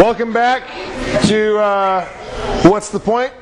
Welcome 0.00 0.32
back 0.32 0.66
to 1.26 1.58
uh, 1.58 2.06
What's 2.62 2.88
the 2.88 2.98
Point? 2.98 3.34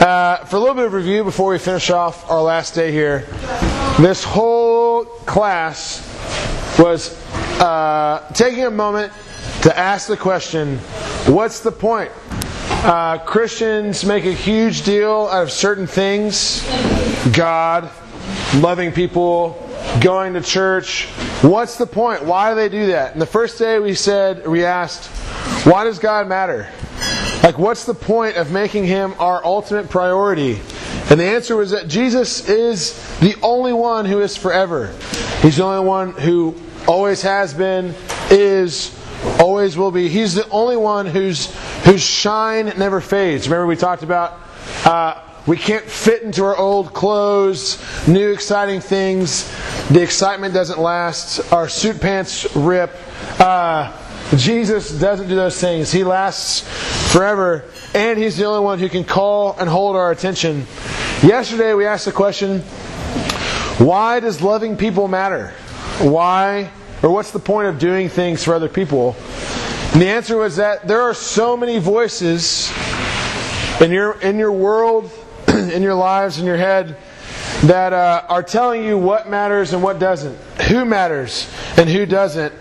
Uh, 0.00 0.38
for 0.46 0.56
a 0.56 0.58
little 0.58 0.74
bit 0.74 0.86
of 0.86 0.94
review 0.94 1.24
before 1.24 1.50
we 1.50 1.58
finish 1.58 1.90
off 1.90 2.30
our 2.30 2.40
last 2.40 2.74
day 2.74 2.90
here, 2.90 3.26
this 4.00 4.24
whole 4.24 5.04
class 5.04 6.00
was 6.78 7.22
uh, 7.60 8.26
taking 8.32 8.64
a 8.64 8.70
moment 8.70 9.12
to 9.60 9.78
ask 9.78 10.08
the 10.08 10.16
question 10.16 10.78
what's 11.28 11.60
the 11.60 11.70
point? 11.70 12.10
Uh, 12.70 13.18
Christians 13.18 14.06
make 14.06 14.24
a 14.24 14.32
huge 14.32 14.84
deal 14.86 15.28
out 15.30 15.42
of 15.42 15.52
certain 15.52 15.86
things 15.86 16.66
God, 17.36 17.90
loving 18.54 18.90
people, 18.90 19.62
going 20.00 20.32
to 20.32 20.40
church. 20.40 21.08
What's 21.42 21.76
the 21.76 21.86
point? 21.86 22.24
Why 22.24 22.48
do 22.48 22.56
they 22.56 22.70
do 22.70 22.86
that? 22.86 23.12
And 23.12 23.20
the 23.20 23.26
first 23.26 23.58
day 23.58 23.78
we 23.78 23.94
said, 23.94 24.46
we 24.46 24.64
asked, 24.64 25.10
why 25.66 25.82
does 25.82 25.98
God 25.98 26.28
matter? 26.28 26.68
Like, 27.42 27.58
what's 27.58 27.84
the 27.84 27.94
point 27.94 28.36
of 28.36 28.52
making 28.52 28.84
Him 28.84 29.14
our 29.18 29.44
ultimate 29.44 29.90
priority? 29.90 30.60
And 31.10 31.18
the 31.18 31.24
answer 31.24 31.56
was 31.56 31.72
that 31.72 31.88
Jesus 31.88 32.48
is 32.48 32.94
the 33.18 33.34
only 33.42 33.72
one 33.72 34.04
who 34.04 34.20
is 34.20 34.36
forever. 34.36 34.94
He's 35.42 35.56
the 35.56 35.64
only 35.64 35.84
one 35.84 36.12
who 36.12 36.54
always 36.86 37.20
has 37.22 37.52
been, 37.52 37.94
is, 38.30 38.96
always 39.40 39.76
will 39.76 39.90
be. 39.90 40.08
He's 40.08 40.34
the 40.34 40.48
only 40.50 40.76
one 40.76 41.04
whose 41.04 41.52
whose 41.84 42.02
shine 42.02 42.66
never 42.78 43.00
fades. 43.00 43.48
Remember, 43.48 43.66
we 43.66 43.74
talked 43.74 44.04
about 44.04 44.38
uh, 44.84 45.20
we 45.48 45.56
can't 45.56 45.84
fit 45.84 46.22
into 46.22 46.44
our 46.44 46.56
old 46.56 46.94
clothes, 46.94 47.82
new 48.06 48.30
exciting 48.30 48.80
things. 48.80 49.52
The 49.88 50.00
excitement 50.00 50.54
doesn't 50.54 50.78
last. 50.78 51.52
Our 51.52 51.68
suit 51.68 52.00
pants 52.00 52.54
rip. 52.54 52.96
Uh, 53.40 53.96
Jesus 54.34 54.90
doesn't 54.90 55.28
do 55.28 55.36
those 55.36 55.60
things. 55.60 55.92
He 55.92 56.02
lasts 56.02 56.62
forever, 57.12 57.64
and 57.94 58.18
He's 58.18 58.36
the 58.36 58.44
only 58.44 58.64
one 58.64 58.78
who 58.78 58.88
can 58.88 59.04
call 59.04 59.56
and 59.58 59.68
hold 59.68 59.94
our 59.94 60.10
attention. 60.10 60.66
Yesterday, 61.22 61.74
we 61.74 61.86
asked 61.86 62.06
the 62.06 62.12
question 62.12 62.62
why 63.78 64.20
does 64.20 64.40
loving 64.40 64.76
people 64.76 65.06
matter? 65.06 65.50
Why, 66.00 66.70
or 67.02 67.10
what's 67.10 67.30
the 67.30 67.38
point 67.38 67.68
of 67.68 67.78
doing 67.78 68.08
things 68.08 68.42
for 68.42 68.54
other 68.54 68.68
people? 68.70 69.14
And 69.92 70.00
the 70.00 70.08
answer 70.08 70.36
was 70.36 70.56
that 70.56 70.88
there 70.88 71.02
are 71.02 71.14
so 71.14 71.56
many 71.56 71.78
voices 71.78 72.72
in 73.80 73.90
your, 73.90 74.20
in 74.20 74.38
your 74.38 74.52
world, 74.52 75.10
in 75.48 75.82
your 75.82 75.94
lives, 75.94 76.38
in 76.38 76.46
your 76.46 76.56
head, 76.56 76.96
that 77.64 77.92
uh, 77.92 78.24
are 78.28 78.42
telling 78.42 78.84
you 78.84 78.98
what 78.98 79.28
matters 79.28 79.72
and 79.72 79.82
what 79.82 79.98
doesn't, 79.98 80.36
who 80.68 80.84
matters 80.84 81.48
and 81.76 81.88
who 81.88 82.06
doesn't, 82.06 82.54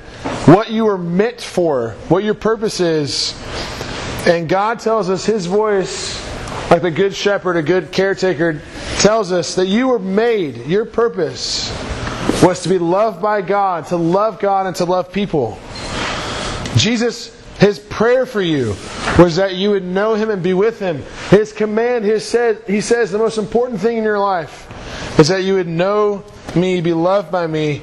what 0.45 0.71
you 0.71 0.85
were 0.85 0.97
meant 0.97 1.41
for, 1.41 1.91
what 2.07 2.23
your 2.23 2.33
purpose 2.33 2.79
is. 2.79 3.33
And 4.27 4.47
God 4.47 4.79
tells 4.79 5.09
us 5.09 5.25
His 5.25 5.45
voice, 5.45 6.21
like 6.69 6.81
the 6.81 6.91
good 6.91 7.15
shepherd, 7.15 7.57
a 7.57 7.63
good 7.63 7.91
caretaker, 7.91 8.61
tells 8.99 9.31
us 9.31 9.55
that 9.55 9.67
you 9.67 9.87
were 9.87 9.99
made, 9.99 10.65
your 10.65 10.85
purpose 10.85 11.69
was 12.43 12.63
to 12.63 12.69
be 12.69 12.77
loved 12.77 13.21
by 13.21 13.41
God, 13.41 13.87
to 13.87 13.97
love 13.97 14.39
God 14.39 14.67
and 14.67 14.75
to 14.77 14.85
love 14.85 15.11
people. 15.11 15.59
Jesus, 16.75 17.31
his 17.59 17.79
prayer 17.79 18.25
for 18.25 18.41
you 18.41 18.75
was 19.17 19.37
that 19.37 19.55
you 19.55 19.71
would 19.71 19.83
know 19.83 20.15
him 20.15 20.29
and 20.29 20.43
be 20.43 20.53
with 20.53 20.79
him. 20.79 21.03
His 21.29 21.53
command, 21.53 22.03
his 22.03 22.27
said, 22.27 22.61
he 22.67 22.81
says 22.81 23.11
the 23.11 23.17
most 23.17 23.37
important 23.37 23.79
thing 23.79 23.97
in 23.97 24.03
your 24.03 24.19
life 24.19 24.69
is 25.19 25.29
that 25.29 25.43
you 25.43 25.55
would 25.55 25.67
know 25.67 26.23
me, 26.55 26.81
be 26.81 26.93
loved 26.93 27.31
by 27.31 27.47
me, 27.47 27.81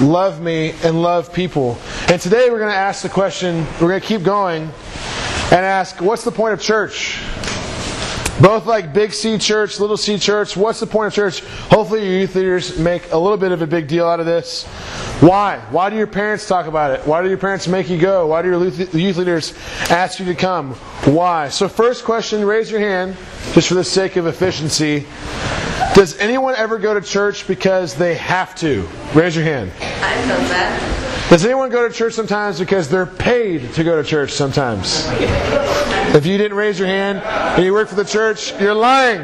love 0.00 0.40
me, 0.40 0.74
and 0.82 1.02
love 1.02 1.32
people. 1.32 1.78
And 2.08 2.20
today 2.20 2.50
we're 2.50 2.58
going 2.58 2.70
to 2.70 2.76
ask 2.76 3.02
the 3.02 3.08
question, 3.08 3.66
we're 3.80 3.88
going 3.88 4.00
to 4.00 4.06
keep 4.06 4.22
going 4.22 4.62
and 4.62 5.66
ask, 5.66 6.00
what's 6.00 6.24
the 6.24 6.32
point 6.32 6.54
of 6.54 6.60
church? 6.60 7.20
Both 8.40 8.66
like 8.66 8.92
Big 8.92 9.12
C 9.12 9.38
Church, 9.38 9.78
Little 9.78 9.96
C 9.96 10.18
Church. 10.18 10.56
What's 10.56 10.80
the 10.80 10.86
point 10.86 11.08
of 11.08 11.14
church? 11.14 11.40
Hopefully, 11.70 12.04
your 12.04 12.20
youth 12.20 12.34
leaders 12.34 12.78
make 12.78 13.12
a 13.12 13.16
little 13.16 13.36
bit 13.36 13.52
of 13.52 13.62
a 13.62 13.66
big 13.66 13.86
deal 13.86 14.08
out 14.08 14.20
of 14.20 14.26
this. 14.26 14.64
Why? 15.20 15.58
Why 15.70 15.90
do 15.90 15.96
your 15.96 16.08
parents 16.08 16.48
talk 16.48 16.66
about 16.66 16.98
it? 16.98 17.06
Why 17.06 17.22
do 17.22 17.28
your 17.28 17.38
parents 17.38 17.68
make 17.68 17.88
you 17.88 17.98
go? 17.98 18.26
Why 18.26 18.42
do 18.42 18.48
your 18.48 18.64
youth 18.64 19.16
leaders 19.16 19.54
ask 19.90 20.18
you 20.18 20.24
to 20.24 20.34
come? 20.34 20.72
Why? 21.04 21.50
So, 21.50 21.68
first 21.68 22.04
question 22.04 22.44
raise 22.44 22.70
your 22.70 22.80
hand, 22.80 23.16
just 23.52 23.68
for 23.68 23.74
the 23.74 23.84
sake 23.84 24.16
of 24.16 24.26
efficiency. 24.26 25.06
Does 25.94 26.16
anyone 26.18 26.54
ever 26.56 26.78
go 26.78 26.94
to 26.94 27.02
church 27.02 27.46
because 27.46 27.94
they 27.94 28.14
have 28.14 28.54
to? 28.56 28.88
Raise 29.14 29.36
your 29.36 29.44
hand. 29.44 29.70
I've 29.80 30.28
done 30.28 30.48
that. 30.48 31.28
Does 31.28 31.44
anyone 31.44 31.68
go 31.68 31.86
to 31.86 31.94
church 31.94 32.14
sometimes 32.14 32.58
because 32.58 32.88
they're 32.88 33.04
paid 33.04 33.74
to 33.74 33.84
go 33.84 34.00
to 34.00 34.08
church 34.08 34.32
sometimes? 34.32 35.06
If 36.14 36.24
you 36.24 36.38
didn't 36.38 36.56
raise 36.56 36.78
your 36.78 36.88
hand 36.88 37.18
and 37.18 37.64
you 37.64 37.74
work 37.74 37.88
for 37.88 37.94
the 37.94 38.04
church, 38.04 38.58
you're 38.58 38.74
lying. 38.74 39.20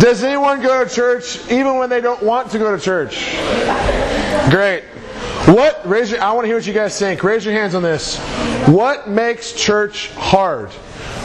Does 0.00 0.24
anyone 0.24 0.60
go 0.60 0.84
to 0.84 0.90
church 0.90 1.40
even 1.50 1.78
when 1.78 1.90
they 1.90 2.00
don't 2.00 2.22
want 2.22 2.50
to 2.50 2.58
go 2.58 2.76
to 2.76 2.82
church? 2.82 3.36
Great. 4.50 4.82
What 5.46 5.80
raise 5.88 6.10
your 6.10 6.20
I 6.20 6.32
want 6.32 6.44
to 6.44 6.48
hear 6.48 6.56
what 6.56 6.66
you 6.66 6.72
guys 6.72 6.98
think. 6.98 7.22
Raise 7.22 7.44
your 7.44 7.54
hands 7.54 7.74
on 7.74 7.82
this. 7.82 8.18
What 8.66 9.08
makes 9.08 9.52
church 9.52 10.10
hard? 10.12 10.70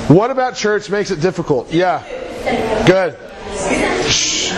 What 0.08 0.32
about 0.32 0.56
church 0.56 0.90
makes 0.90 1.12
it 1.12 1.22
difficult? 1.22 1.72
Yeah. 1.72 2.04
Good. 2.86 3.18
Shh. 4.12 4.52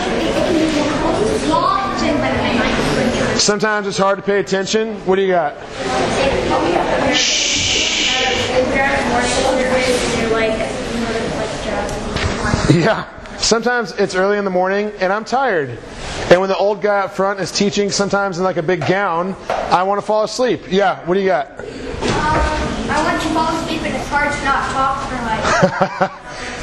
Sometimes 3.38 3.86
it's 3.86 3.98
hard 3.98 4.18
to 4.18 4.24
pay 4.24 4.40
attention. 4.40 4.96
What 5.06 5.16
do 5.16 5.22
you 5.22 5.28
got? 5.28 5.54
Yeah. 12.70 13.08
Sometimes 13.38 13.92
it's 13.92 14.14
early 14.16 14.38
in 14.38 14.44
the 14.44 14.50
morning 14.50 14.90
and 14.98 15.12
I'm 15.12 15.24
tired. 15.24 15.78
And 16.30 16.40
when 16.40 16.48
the 16.48 16.56
old 16.56 16.82
guy 16.82 17.00
up 17.00 17.12
front 17.12 17.38
is 17.38 17.52
teaching, 17.52 17.90
sometimes 17.90 18.38
in 18.38 18.44
like 18.44 18.56
a 18.56 18.62
big 18.62 18.84
gown, 18.84 19.36
I 19.48 19.84
want 19.84 20.00
to 20.00 20.06
fall 20.06 20.24
asleep. 20.24 20.62
Yeah, 20.68 21.04
what 21.06 21.14
do 21.14 21.20
you 21.20 21.26
got? 21.26 22.65
I 22.96 23.02
want 23.04 23.22
to 23.22 23.28
fall 23.28 23.54
asleep 23.54 23.82
and 23.82 23.94
it's 23.94 24.08
hard 24.08 24.32
to 24.32 24.44
not 24.44 24.70
talk 24.72 24.96
for 25.08 26.08
like. 26.08 26.12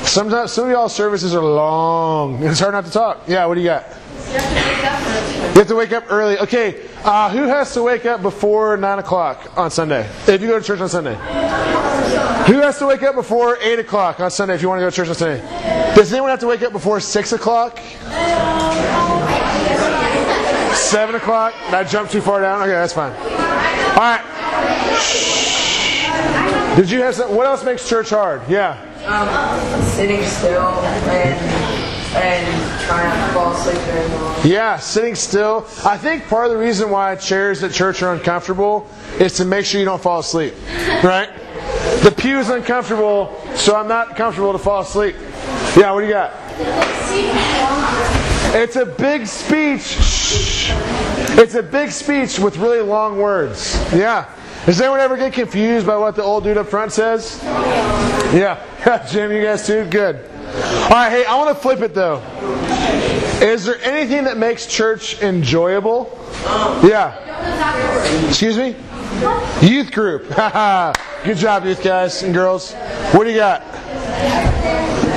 Sometimes 0.07 0.51
some 0.51 0.65
of 0.65 0.71
y'all 0.71 0.89
services 0.89 1.35
are 1.35 1.43
long. 1.43 2.43
It's 2.43 2.59
hard 2.59 2.73
not 2.73 2.85
to 2.85 2.91
talk. 2.91 3.21
Yeah, 3.27 3.45
what 3.45 3.55
do 3.55 3.61
you 3.61 3.67
got? 3.67 3.85
You 4.33 5.59
have 5.59 5.67
to 5.67 5.75
wake 5.75 5.91
up 5.91 6.05
early. 6.09 6.39
Okay, 6.39 6.89
uh, 7.03 7.29
who 7.29 7.43
has 7.43 7.73
to 7.75 7.83
wake 7.83 8.05
up 8.05 8.23
before 8.23 8.75
9 8.77 8.99
o'clock 8.99 9.55
on 9.55 9.69
Sunday? 9.69 10.09
If 10.27 10.41
you 10.41 10.47
go 10.47 10.57
to 10.57 10.65
church 10.65 10.79
on 10.79 10.89
Sunday. 10.89 11.13
Who 12.47 12.59
has 12.59 12.79
to 12.79 12.87
wake 12.87 13.03
up 13.03 13.13
before 13.13 13.57
8 13.57 13.79
o'clock 13.79 14.19
on 14.19 14.31
Sunday 14.31 14.55
if 14.55 14.61
you 14.61 14.69
want 14.69 14.79
to 14.79 14.85
go 14.85 14.89
to 14.89 14.95
church 14.95 15.09
on 15.09 15.15
Sunday? 15.15 15.41
Does 15.95 16.11
anyone 16.11 16.31
have 16.31 16.39
to 16.39 16.47
wake 16.47 16.63
up 16.63 16.71
before 16.71 16.99
6 16.99 17.31
o'clock? 17.33 17.77
7 20.75 21.15
o'clock? 21.15 21.53
Did 21.65 21.73
I 21.75 21.83
jump 21.83 22.09
too 22.09 22.21
far 22.21 22.41
down? 22.41 22.61
Okay, 22.63 22.71
that's 22.71 22.93
fine. 22.93 23.13
All 23.13 23.99
right. 23.99 25.39
Did 26.75 26.89
you 26.89 27.01
have 27.01 27.13
some? 27.13 27.35
What 27.35 27.45
else 27.45 27.63
makes 27.63 27.87
church 27.87 28.09
hard? 28.09 28.41
Yeah. 28.49 28.79
Um, 29.05 29.83
sitting 29.83 30.23
still 30.23 30.61
and 30.61 31.83
and 32.15 32.81
trying 32.81 33.09
not 33.09 33.27
to 33.27 33.33
fall 33.33 33.53
asleep 33.53 33.77
very 33.77 34.07
long. 34.09 34.35
Yeah, 34.43 34.77
sitting 34.77 35.13
still. 35.13 35.67
I 35.85 35.97
think 35.97 36.27
part 36.27 36.45
of 36.45 36.51
the 36.51 36.57
reason 36.57 36.89
why 36.89 37.15
chairs 37.15 37.63
at 37.63 37.73
church 37.73 38.01
are 38.01 38.13
uncomfortable 38.13 38.87
is 39.19 39.33
to 39.33 39.45
make 39.45 39.65
sure 39.65 39.79
you 39.79 39.85
don't 39.85 40.01
fall 40.01 40.19
asleep. 40.19 40.55
Right? 41.03 41.29
The 42.01 42.11
pew 42.15 42.39
is 42.39 42.49
uncomfortable, 42.49 43.39
so 43.55 43.75
I'm 43.75 43.87
not 43.87 44.15
comfortable 44.15 44.51
to 44.51 44.59
fall 44.59 44.81
asleep. 44.81 45.15
Yeah, 45.77 45.91
what 45.91 46.01
do 46.01 46.07
you 46.07 46.13
got? 46.13 46.33
It's 48.55 48.75
a 48.75 48.85
big 48.85 49.27
speech. 49.27 49.81
Shh. 49.81 50.71
It's 51.37 51.55
a 51.55 51.63
big 51.63 51.91
speech 51.91 52.39
with 52.39 52.57
really 52.57 52.81
long 52.81 53.17
words. 53.17 53.75
Yeah. 53.93 54.29
Does 54.65 54.79
anyone 54.79 55.01
ever 55.01 55.17
get 55.17 55.33
confused 55.33 55.85
by 55.85 55.97
what 55.97 56.15
the 56.15 56.23
old 56.23 56.45
dude 56.45 56.57
up 56.57 56.67
front 56.67 56.93
says? 56.93 57.39
Yeah. 57.43 58.33
yeah. 58.85 59.05
Jim, 59.05 59.31
you 59.31 59.43
guys 59.43 59.67
too? 59.67 59.85
Good. 59.85 60.15
All 60.15 60.89
right, 60.89 61.09
hey, 61.09 61.25
I 61.25 61.35
want 61.35 61.49
to 61.49 61.61
flip 61.61 61.81
it 61.81 61.93
though. 61.93 62.21
Is 63.41 63.65
there 63.65 63.81
anything 63.81 64.23
that 64.23 64.37
makes 64.37 64.65
church 64.65 65.21
enjoyable? 65.21 66.17
Yeah. 66.81 67.17
Excuse 68.29 68.57
me? 68.57 68.75
Youth 69.61 69.91
group. 69.91 70.29
Good 71.23 71.37
job, 71.37 71.65
youth 71.65 71.83
guys 71.83 72.23
and 72.23 72.33
girls. 72.33 72.73
What 73.11 73.25
do 73.25 73.31
you 73.31 73.37
got? 73.37 73.63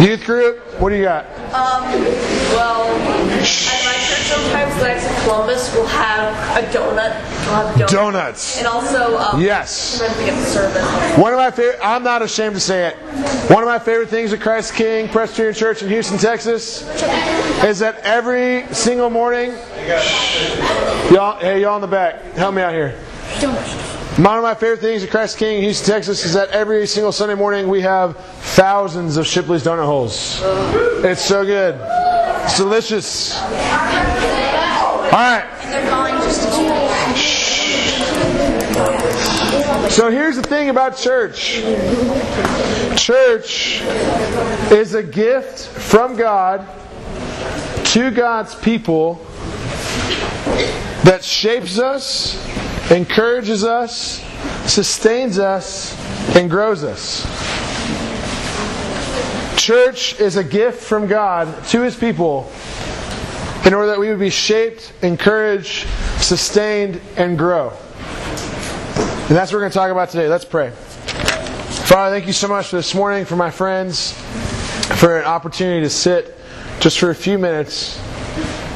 Youth 0.01 0.25
group? 0.25 0.59
What 0.81 0.91
do 0.91 0.97
you 0.97 1.05
got? 1.05 1.25
Um, 1.55 1.85
well, 2.53 2.87
sometimes 4.27 4.75
the 4.77 4.83
Knights 4.89 5.07
of 5.09 5.17
Columbus 5.25 5.75
will 5.75 5.87
have 5.87 6.35
a 6.59 6.67
donut. 6.69 7.13
Have 7.47 7.75
donuts. 7.77 7.93
Donuts. 7.93 8.59
And 8.59 8.67
also, 8.67 9.17
um, 9.19 9.41
Yes. 9.41 10.01
we 10.19 10.25
get 10.27 10.35
the 10.37 10.45
service. 10.45 11.19
One 11.19 11.33
of 11.33 11.39
my 11.39 11.51
favorite, 11.51 11.79
I'm 11.83 12.03
not 12.03 12.23
ashamed 12.23 12.55
to 12.55 12.61
say 12.61 12.89
it. 12.89 12.97
One 13.51 13.63
of 13.63 13.69
my 13.69 13.79
favorite 13.79 14.09
things 14.09 14.33
at 14.33 14.41
Christ 14.41 14.75
King 14.75 15.09
Presbyterian 15.09 15.55
Church 15.55 15.83
in 15.83 15.89
Houston, 15.89 16.19
Texas, 16.19 16.83
is 17.65 17.79
that 17.79 17.99
every 18.03 18.67
single 18.73 19.11
morning, 19.11 19.53
y'all, 21.13 21.39
hey, 21.39 21.63
y'all 21.63 21.77
in 21.77 21.81
the 21.81 21.87
back, 21.87 22.23
help 22.35 22.55
me 22.55 22.63
out 22.63 22.73
here. 22.73 22.95
One 24.17 24.39
of 24.39 24.43
my 24.43 24.55
favorite 24.55 24.81
things 24.81 25.05
at 25.05 25.11
Christ 25.11 25.37
King 25.37 25.59
in 25.59 25.63
Houston, 25.65 25.93
Texas 25.95 26.25
is 26.25 26.33
that 26.33 26.49
every 26.51 26.87
single 26.87 27.13
Sunday 27.13 27.35
morning 27.35 27.69
we 27.69 27.83
have 27.83 28.17
thousands 28.57 29.19
of 29.19 29.27
Shipley's 29.27 29.63
donut 29.63 29.85
holes. 29.85 30.41
It's 31.05 31.23
so 31.23 31.45
good. 31.45 31.75
It's 32.47 32.59
delicious. 32.59 33.35
All 33.35 33.51
right. 35.11 35.45
As 35.65 36.33
So 39.93 40.11
here's 40.13 40.37
the 40.37 40.45
thing 40.45 40.69
about 40.69 40.97
church 40.97 41.65
church 42.97 43.81
is 44.71 44.95
a 44.95 45.03
gift 45.03 45.67
from 45.67 46.17
God 46.17 46.65
to 47.87 48.13
God's 48.13 48.55
people 48.55 49.15
that 51.03 51.25
shapes 51.25 51.81
us, 51.81 52.37
encourages 52.93 53.65
us, 53.65 54.23
sustains 54.71 55.41
us, 55.41 55.97
and 56.37 56.49
grows 56.49 56.85
us. 56.85 57.46
Church 59.57 60.21
is 60.21 60.37
a 60.37 60.45
gift 60.45 60.83
from 60.83 61.07
God 61.07 61.65
to 61.69 61.81
His 61.81 61.97
people 61.97 62.51
in 63.65 63.75
order 63.75 63.89
that 63.89 63.99
we 63.99 64.09
would 64.11 64.21
be 64.21 64.31
shaped, 64.31 64.93
encouraged, 65.03 65.89
sustained, 66.19 67.01
and 67.17 67.37
grow. 67.37 67.71
And 67.71 69.35
that's 69.35 69.51
what 69.51 69.55
we're 69.55 69.61
going 69.63 69.73
to 69.73 69.79
talk 69.79 69.91
about 69.91 70.11
today. 70.11 70.29
Let's 70.29 70.45
pray. 70.45 70.71
Father, 70.71 72.15
thank 72.15 72.27
you 72.27 72.33
so 72.33 72.47
much 72.47 72.69
for 72.69 72.77
this 72.77 72.95
morning, 72.95 73.25
for 73.25 73.35
my 73.35 73.51
friends, 73.51 74.13
for 75.01 75.19
an 75.19 75.25
opportunity 75.25 75.81
to 75.81 75.91
sit 75.91 76.37
just 76.79 76.99
for 76.99 77.11
a 77.11 77.15
few 77.15 77.39
minutes 77.39 77.99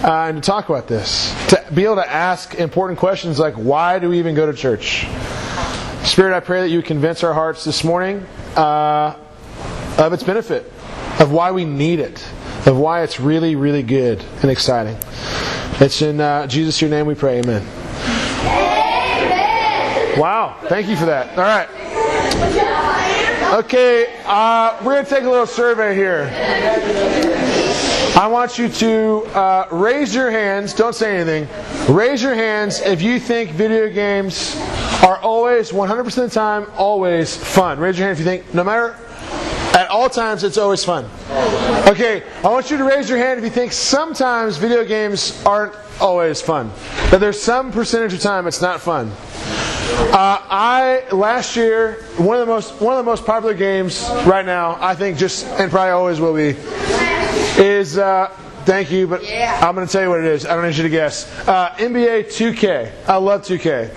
uh, 0.03 0.27
and 0.29 0.43
to 0.43 0.47
talk 0.47 0.69
about 0.69 0.88
this. 0.88 1.32
To 1.50 1.65
be 1.73 1.85
able 1.85 1.97
to 1.97 2.11
ask 2.11 2.55
important 2.55 2.99
questions 2.99 3.38
like, 3.38 3.55
why 3.55 3.99
do 3.99 4.09
we 4.09 4.19
even 4.19 4.35
go 4.35 4.50
to 4.50 4.56
church? 4.56 5.06
Spirit, 6.05 6.35
I 6.35 6.41
pray 6.41 6.62
that 6.62 6.71
you 6.71 6.82
convince 6.82 7.23
our 7.23 7.35
hearts 7.35 7.62
this 7.62 7.85
morning 7.85 8.27
uh, 8.56 9.15
of 10.06 10.12
its 10.12 10.23
benefit, 10.23 10.64
of 11.19 11.31
why 11.31 11.50
we 11.50 11.64
need 11.64 12.00
it, 12.00 12.25
of 12.67 12.79
why 12.79 13.02
it's 13.02 13.20
really, 13.20 13.56
really 13.56 13.82
good 13.82 14.25
and 14.43 14.50
exciting. 14.50 14.97
It's 15.81 16.02
in 16.02 16.20
uh, 16.20 16.47
Jesus' 16.47 16.81
your 16.81 16.91
name 16.91 17.06
we 17.06 17.14
pray. 17.14 17.41
Amen. 17.41 17.64
Wow, 20.19 20.56
thank 20.64 20.88
you 20.88 20.97
for 20.97 21.06
that. 21.06 21.38
All 21.38 21.44
right. 21.44 21.69
Okay, 23.64 24.06
uh, 24.26 24.76
we're 24.85 24.94
going 24.94 25.05
to 25.05 25.11
take 25.11 25.25
a 25.25 25.29
little 25.29 25.47
survey 25.47 25.94
here. 25.94 26.31
I 28.17 28.29
want 28.31 28.58
you 28.58 28.69
to 28.69 29.25
uh, 29.35 29.69
raise 29.70 30.14
your 30.14 30.31
hands, 30.31 30.75
don't 30.75 30.94
say 30.94 31.17
anything. 31.17 31.49
Raise 31.94 32.23
your 32.23 32.35
hands 32.35 32.81
if 32.81 33.03
you 33.03 33.19
think 33.19 33.50
video 33.50 33.88
games 33.88 34.56
are 35.03 35.19
always, 35.19 35.73
100% 35.73 36.06
of 36.06 36.14
the 36.14 36.29
time, 36.29 36.67
always 36.76 37.37
fun. 37.37 37.79
Raise 37.79 37.99
your 37.99 38.06
hand 38.06 38.19
if 38.19 38.25
you 38.25 38.25
think, 38.25 38.55
no 38.55 38.62
matter, 38.62 38.96
at 39.91 39.95
all 39.95 40.09
times, 40.09 40.45
it's 40.45 40.57
always 40.57 40.85
fun. 40.85 41.05
Okay, 41.89 42.23
I 42.45 42.49
want 42.49 42.71
you 42.71 42.77
to 42.77 42.85
raise 42.85 43.09
your 43.09 43.19
hand 43.19 43.39
if 43.39 43.45
you 43.45 43.51
think 43.51 43.73
sometimes 43.73 44.57
video 44.57 44.85
games 44.85 45.43
aren't 45.45 45.75
always 46.01 46.41
fun. 46.41 46.71
That 47.11 47.19
there's 47.19 47.43
some 47.43 47.73
percentage 47.73 48.13
of 48.13 48.21
time 48.21 48.47
it's 48.47 48.63
not 48.63 48.81
fun. 48.81 49.11
Uh, 50.13 50.41
I 50.49 51.05
last 51.11 51.57
year 51.57 52.05
one 52.19 52.39
of 52.39 52.47
the 52.47 52.53
most 52.53 52.81
one 52.81 52.97
of 52.97 53.05
the 53.05 53.11
most 53.11 53.27
popular 53.27 53.55
games 53.55 54.09
right 54.25 54.47
now 54.47 54.79
I 54.81 54.95
think 54.95 55.19
just 55.19 55.47
and 55.47 55.69
probably 55.69 55.91
always 55.91 56.21
will 56.21 56.35
be 56.35 56.57
is 57.61 57.99
uh, 57.99 58.29
thank 58.65 58.93
you 58.93 59.09
but 59.09 59.25
I'm 59.29 59.75
going 59.75 59.87
to 59.87 59.93
tell 59.93 60.03
you 60.03 60.09
what 60.09 60.21
it 60.21 60.27
is 60.27 60.47
I 60.47 60.55
don't 60.55 60.65
need 60.65 60.77
you 60.77 60.85
to 60.85 60.89
guess 60.89 61.29
uh, 61.49 61.71
NBA 61.71 62.27
2K 62.27 62.93
I 63.09 63.17
love 63.17 63.43
2K 63.43 63.93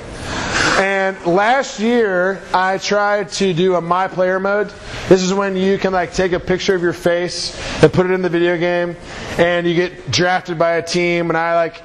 and 0.79 1.25
last 1.25 1.79
year 1.79 2.41
I 2.53 2.77
tried 2.77 3.29
to 3.33 3.53
do 3.53 3.75
a 3.75 3.81
my 3.81 4.07
player 4.07 4.39
mode 4.39 4.71
this 5.09 5.21
is 5.21 5.33
when 5.33 5.55
you 5.55 5.77
can 5.77 5.93
like 5.93 6.13
take 6.13 6.31
a 6.31 6.39
picture 6.39 6.75
of 6.75 6.81
your 6.81 6.93
face 6.93 7.55
and 7.83 7.91
put 7.91 8.05
it 8.05 8.11
in 8.11 8.21
the 8.21 8.29
video 8.29 8.57
game 8.57 8.95
and 9.37 9.67
you 9.67 9.75
get 9.75 10.11
drafted 10.11 10.57
by 10.57 10.73
a 10.77 10.81
team 10.81 11.29
and 11.29 11.37
I 11.37 11.55
like 11.55 11.81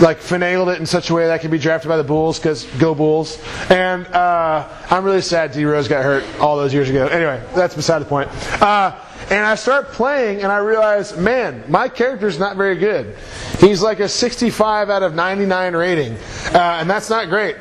like 0.00 0.20
finagled 0.20 0.72
it 0.72 0.78
in 0.78 0.86
such 0.86 1.10
a 1.10 1.14
way 1.14 1.26
that 1.26 1.32
I 1.32 1.38
could 1.38 1.50
be 1.50 1.58
drafted 1.58 1.88
by 1.88 1.96
the 1.96 2.04
Bulls 2.04 2.38
because 2.38 2.64
go 2.78 2.94
Bulls. 2.94 3.42
And 3.70 4.06
uh, 4.08 4.68
I'm 4.90 5.04
really 5.04 5.22
sad 5.22 5.52
D 5.52 5.64
Rose 5.64 5.88
got 5.88 6.04
hurt 6.04 6.24
all 6.38 6.56
those 6.56 6.72
years 6.72 6.88
ago. 6.88 7.06
Anyway, 7.08 7.42
that's 7.54 7.74
beside 7.74 7.98
the 7.98 8.04
point. 8.06 8.30
Uh, 8.62 8.96
and 9.30 9.44
I 9.44 9.54
start 9.56 9.88
playing 9.88 10.42
and 10.42 10.50
I 10.50 10.58
realize, 10.58 11.16
man, 11.16 11.64
my 11.68 11.88
character's 11.88 12.38
not 12.38 12.56
very 12.56 12.76
good. 12.76 13.14
He's 13.60 13.82
like 13.82 14.00
a 14.00 14.08
65 14.08 14.88
out 14.88 15.02
of 15.02 15.14
99 15.14 15.74
rating, 15.74 16.12
uh, 16.54 16.78
and 16.80 16.88
that's 16.88 17.10
not 17.10 17.28
great. 17.28 17.56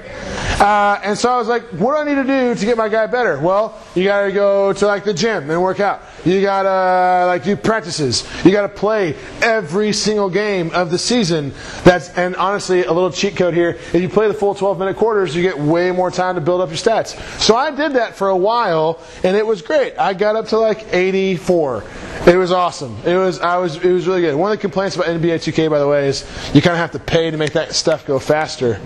Uh, 0.59 0.99
and 1.03 1.17
so 1.17 1.29
I 1.29 1.37
was 1.37 1.47
like, 1.47 1.63
what 1.73 1.93
do 1.93 1.97
I 1.97 2.03
need 2.03 2.21
to 2.21 2.27
do 2.27 2.55
to 2.55 2.65
get 2.65 2.77
my 2.77 2.89
guy 2.89 3.05
better? 3.07 3.39
Well, 3.39 3.77
you 3.95 4.03
gotta 4.05 4.31
go 4.31 4.73
to 4.73 4.87
like 4.87 5.03
the 5.03 5.13
gym 5.13 5.49
and 5.49 5.61
work 5.61 5.79
out. 5.79 6.01
You 6.25 6.41
gotta 6.41 7.27
like 7.27 7.43
do 7.43 7.55
practices. 7.55 8.27
You 8.43 8.51
gotta 8.51 8.69
play 8.69 9.15
every 9.41 9.93
single 9.93 10.29
game 10.29 10.71
of 10.71 10.91
the 10.91 10.97
season. 10.97 11.53
That's 11.83 12.09
and 12.17 12.35
honestly, 12.35 12.83
a 12.83 12.91
little 12.91 13.11
cheat 13.11 13.35
code 13.35 13.53
here. 13.53 13.69
If 13.69 14.01
you 14.01 14.09
play 14.09 14.27
the 14.27 14.33
full 14.33 14.55
12 14.55 14.79
minute 14.79 14.97
quarters, 14.97 15.35
you 15.35 15.41
get 15.41 15.57
way 15.57 15.91
more 15.91 16.11
time 16.11 16.35
to 16.35 16.41
build 16.41 16.61
up 16.61 16.69
your 16.69 16.77
stats. 16.77 17.17
So 17.39 17.55
I 17.55 17.71
did 17.71 17.93
that 17.93 18.15
for 18.15 18.29
a 18.29 18.37
while, 18.37 18.99
and 19.23 19.37
it 19.37 19.45
was 19.45 19.61
great. 19.61 19.97
I 19.97 20.13
got 20.13 20.35
up 20.35 20.47
to 20.47 20.57
like 20.57 20.93
84. 20.93 21.83
It 22.25 22.35
was 22.35 22.51
awesome. 22.51 22.97
It 23.05 23.15
was 23.15 23.39
I 23.39 23.57
was 23.57 23.77
it 23.77 23.91
was 23.91 24.07
really 24.07 24.21
good. 24.21 24.35
One 24.35 24.51
of 24.51 24.57
the 24.57 24.61
complaints 24.61 24.95
about 24.95 25.07
NBA 25.07 25.35
2K, 25.35 25.69
by 25.69 25.79
the 25.79 25.87
way, 25.87 26.07
is 26.07 26.25
you 26.53 26.61
kind 26.61 26.73
of 26.73 26.79
have 26.79 26.91
to 26.91 26.99
pay 26.99 27.31
to 27.31 27.37
make 27.37 27.53
that 27.53 27.73
stuff 27.73 28.05
go 28.05 28.19
faster. 28.19 28.81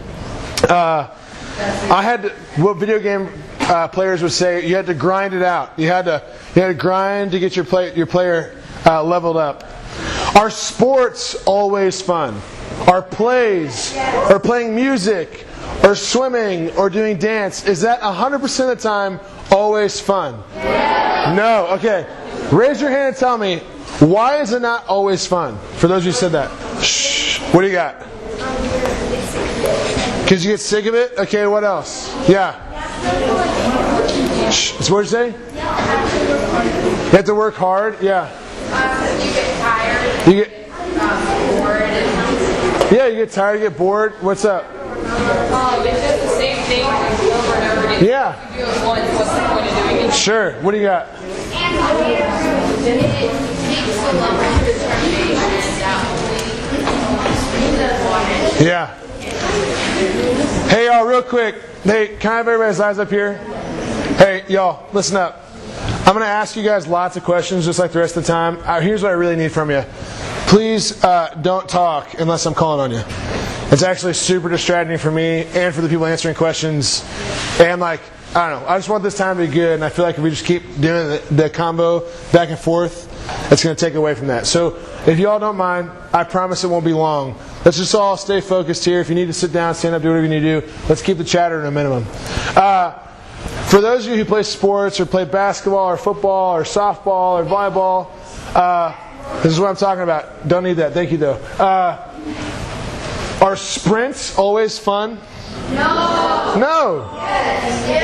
Uh, 0.70 1.10
I 1.90 2.02
had 2.02 2.24
to, 2.24 2.30
what 2.62 2.78
video 2.78 3.00
game 3.00 3.30
uh, 3.70 3.88
players 3.88 4.22
would 4.22 4.32
say. 4.32 4.66
You 4.68 4.76
had 4.76 4.86
to 4.88 4.94
grind 4.94 5.34
it 5.34 5.42
out. 5.42 5.78
You 5.78 5.88
had 5.88 6.06
to 6.06 6.24
you 6.56 6.62
had 6.62 6.70
to 6.70 6.74
grind 6.74 7.32
to 7.32 7.40
get 7.40 7.56
your 7.56 7.66
play, 7.66 7.94
your 7.96 8.06
player 8.06 8.58
uh, 8.86 9.04
leveled 9.04 9.38
up. 9.38 9.64
Are 10.36 10.50
sports 10.50 11.36
always 11.46 12.02
fun? 12.02 12.40
Are 12.88 13.02
plays 13.02 13.96
or 14.30 14.40
playing 14.40 14.76
music 14.76 15.46
or 15.84 15.96
swimming 15.96 16.76
or 16.78 16.90
doing 16.90 17.18
dance 17.18 17.66
is 17.66 17.82
that 17.82 18.02
100% 18.02 18.44
of 18.72 18.78
the 18.78 18.82
time 18.82 19.20
always 19.52 20.00
fun? 20.00 20.42
No. 21.36 21.68
Okay. 21.72 22.08
Raise 22.52 22.82
your 22.82 22.90
hand 22.90 23.10
and 23.10 23.18
tell 23.18 23.38
me 23.38 23.60
why 24.00 24.42
is 24.42 24.52
it 24.52 24.62
not 24.62 24.88
always 24.88 25.28
fun? 25.28 25.58
For 25.78 25.88
those 25.88 26.00
of 26.00 26.06
you 26.06 26.12
who 26.12 26.18
said 26.18 26.32
that. 26.32 26.84
Shh. 26.84 27.40
What 27.54 27.62
do 27.62 27.68
you 27.68 27.74
got? 27.74 28.00
Because 30.24 30.46
you 30.46 30.52
get 30.52 30.60
sick 30.60 30.86
of 30.86 30.96
it? 30.96 31.12
Okay, 31.18 31.46
what 31.46 31.64
else? 31.64 32.10
Yeah. 32.28 32.71
Shh. 34.52 34.74
So 34.84 34.94
what 34.94 35.02
did 35.02 35.12
you 35.12 35.12
say? 35.12 35.28
You 35.32 37.18
have 37.18 37.26
to 37.26 37.34
work 37.34 37.56
hard? 37.56 38.02
Yeah. 38.02 38.30
you 39.18 39.34
get 39.34 39.60
tired, 39.60 40.28
You 40.28 40.46
get 40.46 40.70
um, 41.00 41.58
bored, 41.58 41.82
and 41.82 42.92
Yeah, 42.92 43.08
you 43.08 43.16
get 43.16 43.32
tired, 43.32 43.62
you 43.62 43.70
get 43.70 43.78
bored. 43.78 44.14
What's 44.22 44.46
up? 44.46 44.66
Um, 44.66 45.88
it's 45.88 46.02
just 46.02 46.22
the 46.22 46.30
same 46.30 46.58
thing 46.66 46.84
over 46.86 47.56
and 47.56 47.78
over 47.80 47.88
again. 47.88 48.06
Yeah. 48.06 48.52
You 48.52 48.66
do 48.66 48.72
it 48.72 48.88
once, 48.88 49.10
what's 49.16 49.34
the 49.34 49.42
point 49.48 49.66
of 49.66 49.74
doing 49.84 50.06
it? 50.08 50.14
Sure. 50.14 50.54
What 50.62 50.72
do 50.72 50.78
you 50.78 50.84
got? 50.84 51.08
Yeah. 58.62 59.01
Hey, 60.72 60.86
y'all, 60.86 61.04
real 61.06 61.22
quick. 61.22 61.56
Hey, 61.84 62.16
can 62.18 62.32
I 62.32 62.38
have 62.38 62.48
everybody's 62.48 62.80
eyes 62.80 62.98
up 62.98 63.10
here? 63.10 63.34
Hey, 64.16 64.46
y'all, 64.48 64.88
listen 64.94 65.18
up. 65.18 65.44
I'm 66.08 66.14
going 66.14 66.20
to 66.20 66.28
ask 66.28 66.56
you 66.56 66.64
guys 66.64 66.88
lots 66.88 67.18
of 67.18 67.26
questions 67.26 67.66
just 67.66 67.78
like 67.78 67.92
the 67.92 68.00
rest 68.00 68.16
of 68.16 68.24
the 68.24 68.28
time. 68.28 68.58
Uh, 68.64 68.80
here's 68.80 69.04
what 69.04 69.10
I 69.10 69.16
really 69.16 69.36
need 69.36 69.52
from 69.52 69.70
you. 69.70 69.84
Please 70.48 71.04
uh, 71.04 71.38
don't 71.42 71.68
talk 71.68 72.14
unless 72.22 72.46
I'm 72.46 72.54
calling 72.54 72.80
on 72.80 72.92
you. 72.92 73.04
It's 73.70 73.84
actually 73.84 74.14
super 74.14 74.48
distracting 74.48 74.98
for 74.98 75.12
me 75.12 75.44
and 75.48 75.76
for 75.76 75.82
the 75.82 75.90
people 75.90 76.06
answering 76.06 76.36
questions. 76.36 77.04
And, 77.60 77.82
like, 77.82 78.00
I 78.34 78.50
don't 78.50 78.62
know. 78.62 78.70
I 78.70 78.78
just 78.78 78.88
want 78.88 79.04
this 79.04 79.18
time 79.18 79.36
to 79.40 79.46
be 79.46 79.52
good, 79.52 79.74
and 79.74 79.84
I 79.84 79.90
feel 79.90 80.06
like 80.06 80.16
if 80.16 80.24
we 80.24 80.30
just 80.30 80.46
keep 80.46 80.64
doing 80.80 81.10
the, 81.10 81.22
the 81.32 81.50
combo 81.50 82.10
back 82.32 82.48
and 82.48 82.58
forth, 82.58 83.12
it's 83.52 83.62
going 83.62 83.76
to 83.76 83.86
take 83.86 83.96
away 83.96 84.16
from 84.16 84.28
that. 84.28 84.48
So, 84.48 84.78
if 85.06 85.20
you 85.20 85.28
all 85.28 85.38
don't 85.38 85.58
mind, 85.58 85.92
I 86.14 86.24
promise 86.24 86.64
it 86.64 86.68
won't 86.68 86.86
be 86.86 86.94
long. 86.94 87.38
Let's 87.64 87.78
just 87.78 87.94
all 87.94 88.18
stay 88.18 88.42
focused 88.42 88.84
here. 88.84 89.02
If 89.02 89.10
you 89.10 89.16
need 89.16 89.28
to 89.28 89.34
sit 89.34 89.54
down, 89.54 89.76
stand 89.76 89.94
up, 89.94 90.02
do 90.02 90.08
whatever 90.08 90.26
you 90.26 90.32
need 90.32 90.40
to 90.40 90.62
do. 90.62 90.74
Let's 90.90 91.04
keep 91.04 91.20
the 91.20 91.24
chatter 91.24 91.62
to 91.62 91.68
a 91.68 91.72
minimum. 91.72 92.08
Uh, 92.56 92.94
for 93.70 93.82
those 93.82 94.08
of 94.08 94.12
you 94.12 94.18
who 94.18 94.26
play 94.26 94.42
sports 94.42 95.00
or 95.00 95.06
play 95.06 95.26
basketball 95.26 95.88
or 95.88 95.96
football 95.96 96.56
or 96.56 96.64
softball 96.64 97.40
or 97.40 97.46
volleyball, 97.46 98.08
uh, 98.56 98.96
this 99.44 99.54
is 99.54 99.60
what 99.60 99.70
I'm 99.70 99.76
talking 99.76 100.02
about. 100.02 100.48
Don't 100.48 100.64
need 100.64 100.78
that. 100.78 100.94
Thank 100.94 101.12
you, 101.12 101.20
though. 101.20 101.36
Uh, 101.60 102.08
are 103.42 103.56
sprints 103.56 104.38
always 104.40 104.80
fun? 104.80 105.20
No. 105.70 106.56
No. 106.58 107.00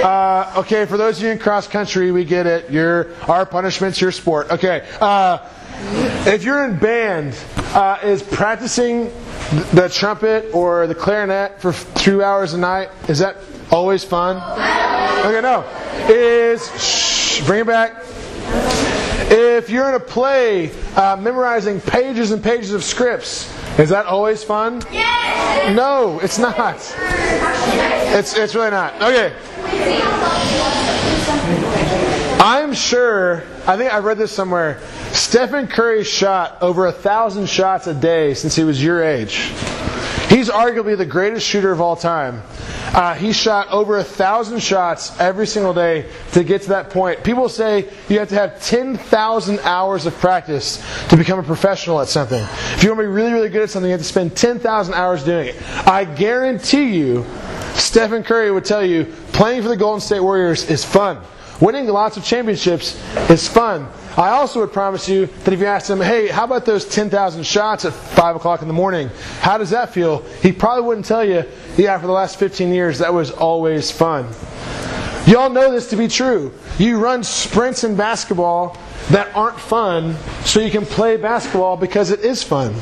Uh, 0.03 0.53
okay, 0.57 0.85
for 0.85 0.97
those 0.97 1.17
of 1.17 1.23
you 1.23 1.31
in 1.31 1.39
cross 1.39 1.67
country, 1.67 2.11
we 2.11 2.25
get 2.25 2.45
it. 2.45 2.69
Your 2.69 3.15
our 3.23 3.45
punishment's 3.45 3.99
your 3.99 4.11
sport. 4.11 4.51
Okay. 4.51 4.87
Uh, 5.01 5.39
if 6.27 6.43
you're 6.43 6.63
in 6.65 6.77
band, 6.77 7.35
uh, 7.73 7.99
is 8.03 8.21
practicing 8.21 9.11
the 9.73 9.89
trumpet 9.91 10.53
or 10.53 10.87
the 10.87 10.95
clarinet 10.95 11.61
for 11.61 11.73
two 11.99 12.21
hours 12.23 12.53
a 12.53 12.57
night 12.57 12.89
is 13.07 13.19
that 13.19 13.37
always 13.71 14.03
fun? 14.03 14.37
Okay, 15.25 15.41
no. 15.41 15.63
Is, 16.09 16.69
shh, 16.81 17.45
bring 17.45 17.61
it 17.61 17.67
back. 17.67 18.03
If 19.29 19.69
you're 19.69 19.89
in 19.89 19.95
a 19.95 19.99
play 19.99 20.71
uh, 20.95 21.17
memorizing 21.17 21.81
pages 21.81 22.31
and 22.31 22.43
pages 22.43 22.71
of 22.71 22.83
scripts, 22.83 23.53
is 23.79 23.89
that 23.89 24.05
always 24.05 24.43
fun? 24.43 24.81
Yes. 24.91 25.75
No, 25.75 26.19
it's 26.19 26.39
not. 26.39 26.75
It's, 28.15 28.37
it's 28.37 28.55
really 28.55 28.71
not. 28.71 29.01
Okay. 29.01 29.35
I'm 32.39 32.73
sure, 32.73 33.43
I 33.65 33.75
think 33.77 33.93
I 33.93 33.99
read 33.99 34.17
this 34.17 34.31
somewhere. 34.31 34.79
Stephen 35.17 35.67
Curry 35.67 36.03
shot 36.03 36.61
over 36.61 36.85
a 36.85 36.91
thousand 36.91 37.49
shots 37.49 37.87
a 37.87 37.93
day 37.93 38.35
since 38.35 38.55
he 38.55 38.63
was 38.63 38.81
your 38.81 39.03
age. 39.03 39.51
He's 40.29 40.47
arguably 40.47 40.95
the 40.95 41.07
greatest 41.07 41.45
shooter 41.45 41.71
of 41.71 41.81
all 41.81 41.95
time. 41.95 42.43
Uh, 42.93 43.15
he 43.15 43.33
shot 43.33 43.67
over 43.69 43.97
a 43.97 44.03
thousand 44.03 44.59
shots 44.59 45.19
every 45.19 45.47
single 45.47 45.73
day 45.73 46.05
to 46.33 46.43
get 46.43 46.61
to 46.61 46.69
that 46.69 46.91
point. 46.91 47.23
People 47.23 47.49
say 47.49 47.89
you 48.09 48.19
have 48.19 48.29
to 48.29 48.35
have 48.35 48.61
10,000 48.61 49.59
hours 49.61 50.05
of 50.05 50.13
practice 50.15 50.83
to 51.09 51.17
become 51.17 51.39
a 51.39 51.43
professional 51.43 51.99
at 51.99 52.07
something. 52.07 52.43
If 52.75 52.83
you 52.83 52.89
want 52.91 52.99
to 52.99 53.03
be 53.03 53.07
really, 53.07 53.33
really 53.33 53.49
good 53.49 53.63
at 53.63 53.69
something, 53.71 53.89
you 53.89 53.93
have 53.93 54.01
to 54.01 54.07
spend 54.07 54.37
10,000 54.37 54.93
hours 54.93 55.23
doing 55.23 55.47
it. 55.47 55.87
I 55.87 56.05
guarantee 56.05 56.95
you, 56.95 57.25
Stephen 57.73 58.23
Curry 58.23 58.51
would 58.51 58.65
tell 58.65 58.85
you 58.85 59.05
playing 59.33 59.63
for 59.63 59.69
the 59.69 59.77
Golden 59.77 59.99
State 59.99 60.21
Warriors 60.21 60.69
is 60.69 60.85
fun. 60.85 61.19
Winning 61.59 61.87
lots 61.87 62.17
of 62.17 62.23
championships 62.23 63.01
is 63.29 63.47
fun. 63.47 63.87
I 64.15 64.29
also 64.29 64.59
would 64.61 64.73
promise 64.73 65.07
you 65.09 65.25
that 65.25 65.53
if 65.53 65.59
you 65.59 65.65
asked 65.65 65.89
him, 65.89 66.01
hey, 66.01 66.27
how 66.27 66.43
about 66.43 66.65
those 66.65 66.85
10,000 66.85 67.43
shots 67.43 67.85
at 67.85 67.93
5 67.93 68.35
o'clock 68.35 68.61
in 68.61 68.67
the 68.67 68.73
morning? 68.73 69.09
How 69.41 69.57
does 69.57 69.71
that 69.71 69.93
feel? 69.93 70.23
He 70.41 70.51
probably 70.51 70.83
wouldn't 70.83 71.05
tell 71.05 71.23
you, 71.23 71.45
yeah, 71.77 71.97
for 71.99 72.07
the 72.07 72.13
last 72.13 72.39
15 72.39 72.73
years, 72.73 72.99
that 72.99 73.13
was 73.13 73.31
always 73.31 73.91
fun. 73.91 74.27
Y'all 75.27 75.49
know 75.49 75.71
this 75.71 75.89
to 75.89 75.95
be 75.95 76.07
true. 76.07 76.53
You 76.79 76.99
run 76.99 77.23
sprints 77.23 77.83
in 77.83 77.95
basketball 77.95 78.77
that 79.09 79.35
aren't 79.35 79.59
fun 79.59 80.15
so 80.45 80.59
you 80.59 80.71
can 80.71 80.85
play 80.85 81.17
basketball 81.17 81.77
because 81.77 82.11
it 82.11 82.21
is 82.21 82.43
fun. 82.43 82.75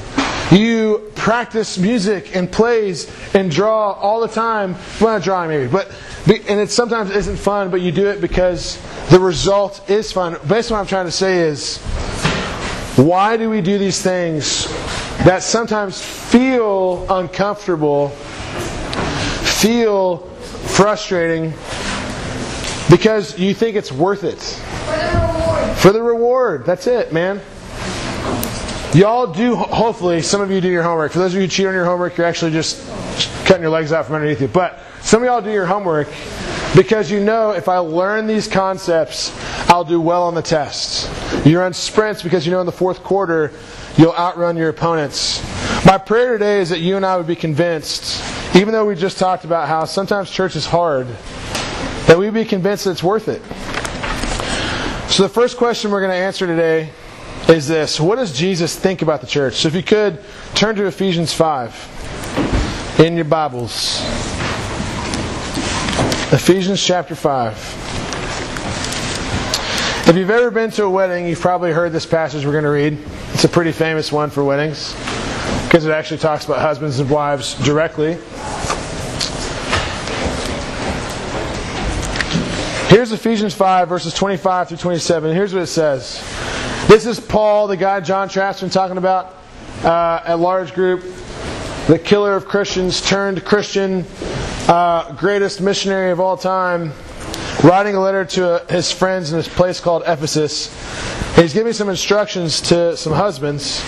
You 0.51 1.12
practice 1.15 1.77
music 1.77 2.36
and 2.36 2.51
plays 2.51 3.12
and 3.34 3.50
draw 3.50 3.94
all 3.94 4.22
the 4.22 4.27
time. 4.27 4.75
Well, 5.01 5.15
not 5.15 5.24
drawing 5.24 5.50
maybe, 5.50 5.67
but 5.67 5.91
and 6.27 6.60
it 6.60 6.72
sometimes 6.72 7.12
isn't 7.12 7.38
fun, 7.38 7.70
but 7.70 7.82
you 7.82 7.91
do 7.91 8.08
it 8.08 8.20
because 8.20 8.79
the 9.10 9.20
result 9.20 9.89
is 9.89 10.12
fun. 10.12 10.34
Basically, 10.48 10.75
what 10.75 10.82
I'm 10.82 10.88
trying 10.88 11.05
to 11.05 11.12
say 11.12 11.41
is, 11.41 11.77
why 12.98 13.38
do 13.38 13.50
we 13.50 13.62
do 13.62 13.77
these 13.77 14.01
things 14.01 14.67
that 15.24 15.44
sometimes 15.44 16.01
feel 16.01 17.05
uncomfortable, 17.10 18.10
feel 19.60 20.17
frustrating, 20.67 21.53
because 22.89 23.38
you 23.38 23.53
think 23.53 23.75
it's 23.75 23.91
worth 23.91 24.24
it? 24.24 24.39
For 24.39 24.98
the 24.98 25.22
reward. 25.22 25.77
For 25.77 25.91
the 25.91 26.01
reward. 26.01 26.65
That's 26.65 26.88
it, 26.88 27.13
man. 27.13 27.41
Y'all 28.96 29.27
do, 29.27 29.55
hopefully, 29.55 30.22
some 30.22 30.41
of 30.41 30.50
you 30.50 30.62
do 30.62 30.70
your 30.70 30.84
homework. 30.84 31.12
For 31.12 31.20
those 31.20 31.34
of 31.34 31.36
you 31.36 31.41
who 31.41 31.48
cheat 31.48 31.67
on 31.67 31.74
your 31.74 31.86
homework, 31.86 32.17
you're 32.17 32.25
actually 32.25 32.51
just 32.51 32.82
cutting 33.46 33.62
your 33.62 33.72
legs 33.72 33.91
out 33.91 34.05
from 34.05 34.15
underneath 34.15 34.41
you. 34.41 34.48
But 34.48 34.79
some 35.05 35.21
of 35.21 35.27
y'all 35.27 35.39
do 35.39 35.51
your 35.51 35.67
homework 35.67 36.07
because 36.75 37.12
you 37.12 37.19
know 37.19 37.51
if 37.51 37.69
I 37.69 37.77
learn 37.77 38.25
these 38.25 38.47
concepts, 38.47 39.31
I'll 39.69 39.83
do 39.83 40.01
well 40.01 40.24
on 40.24 40.33
the 40.33 40.41
test. 40.41 41.07
You 41.45 41.59
run 41.59 41.74
sprints 41.74 42.24
because 42.24 42.43
you 42.43 42.51
know 42.51 42.59
in 42.59 42.65
the 42.65 42.71
fourth 42.71 43.03
quarter, 43.03 43.51
you'll 43.97 44.15
outrun 44.15 44.57
your 44.57 44.69
opponents. 44.69 45.43
My 45.85 46.00
prayer 46.00 46.33
today 46.33 46.59
is 46.59 46.69
that 46.71 46.79
you 46.79 46.95
and 46.95 47.05
I 47.05 47.17
would 47.17 47.27
be 47.27 47.35
convinced, 47.35 48.19
even 48.55 48.74
though 48.74 48.88
we 48.88 48.95
just 48.95 49.19
talked 49.19 49.45
about 49.45 49.67
how 49.67 49.85
sometimes 49.85 50.31
church 50.31 50.55
is 50.55 50.65
hard, 50.65 51.05
that 52.07 52.17
we'd 52.17 52.33
be 52.33 52.43
convinced 52.43 52.85
that 52.85 52.91
it's 52.91 53.03
worth 53.03 53.27
it. 53.27 53.43
So 55.12 55.21
the 55.21 55.29
first 55.29 55.55
question 55.55 55.91
we're 55.91 56.01
going 56.01 56.13
to 56.13 56.17
answer 56.17 56.47
today 56.47 56.89
is 57.47 57.67
this 57.67 58.00
What 58.00 58.15
does 58.15 58.35
Jesus 58.35 58.75
think 58.75 59.03
about 59.03 59.21
the 59.21 59.27
church? 59.27 59.53
So 59.57 59.67
if 59.67 59.75
you 59.75 59.83
could, 59.83 60.19
turn 60.55 60.75
to 60.77 60.88
Ephesians 60.88 61.31
5 61.31 62.95
in 63.01 63.15
your 63.15 63.25
Bibles. 63.25 64.25
Ephesians 66.35 66.83
chapter 66.83 67.15
5. 67.15 67.53
If 70.09 70.17
you've 70.17 70.29
ever 70.29 70.51
been 70.51 70.69
to 70.71 70.83
a 70.83 70.89
wedding, 70.89 71.25
you've 71.27 71.39
probably 71.39 71.71
heard 71.71 71.93
this 71.93 72.05
passage 72.05 72.45
we're 72.45 72.51
going 72.51 72.65
to 72.65 72.71
read. 72.71 72.97
It's 73.31 73.45
a 73.45 73.47
pretty 73.47 73.71
famous 73.71 74.11
one 74.11 74.29
for 74.29 74.43
weddings 74.43 74.91
because 75.63 75.85
it 75.85 75.91
actually 75.91 76.17
talks 76.17 76.43
about 76.43 76.59
husbands 76.59 76.99
and 76.99 77.09
wives 77.09 77.53
directly. 77.63 78.15
Here's 82.89 83.13
Ephesians 83.13 83.53
5, 83.53 83.87
verses 83.87 84.13
25 84.13 84.67
through 84.67 84.77
27. 84.77 85.33
Here's 85.33 85.53
what 85.53 85.63
it 85.63 85.67
says. 85.67 86.19
This 86.89 87.05
is 87.05 87.17
Paul, 87.17 87.67
the 87.67 87.77
guy 87.77 88.01
John 88.01 88.27
Trapp's 88.27 88.59
been 88.59 88.69
talking 88.69 88.97
about 88.97 89.35
uh, 89.85 90.19
at 90.25 90.37
large 90.37 90.73
group, 90.73 91.01
the 91.87 91.97
killer 91.97 92.35
of 92.35 92.45
Christians 92.45 92.99
turned 92.99 93.45
Christian, 93.45 94.03
uh, 94.67 95.13
greatest 95.13 95.62
missionary 95.62 96.12
of 96.12 96.19
all 96.19 96.38
time, 96.38 96.91
writing 97.63 97.95
a 97.95 98.00
letter 98.00 98.25
to 98.25 98.65
his 98.69 98.91
friends 98.91 99.31
in 99.31 99.38
this 99.38 99.48
place 99.48 99.79
called 99.79 100.03
Ephesus. 100.07 100.74
He's 101.36 101.53
giving 101.53 101.74
some 101.74 101.89
instructions 101.89 102.62
to 102.62 102.98
some 102.98 103.13
husbands. 103.13 103.84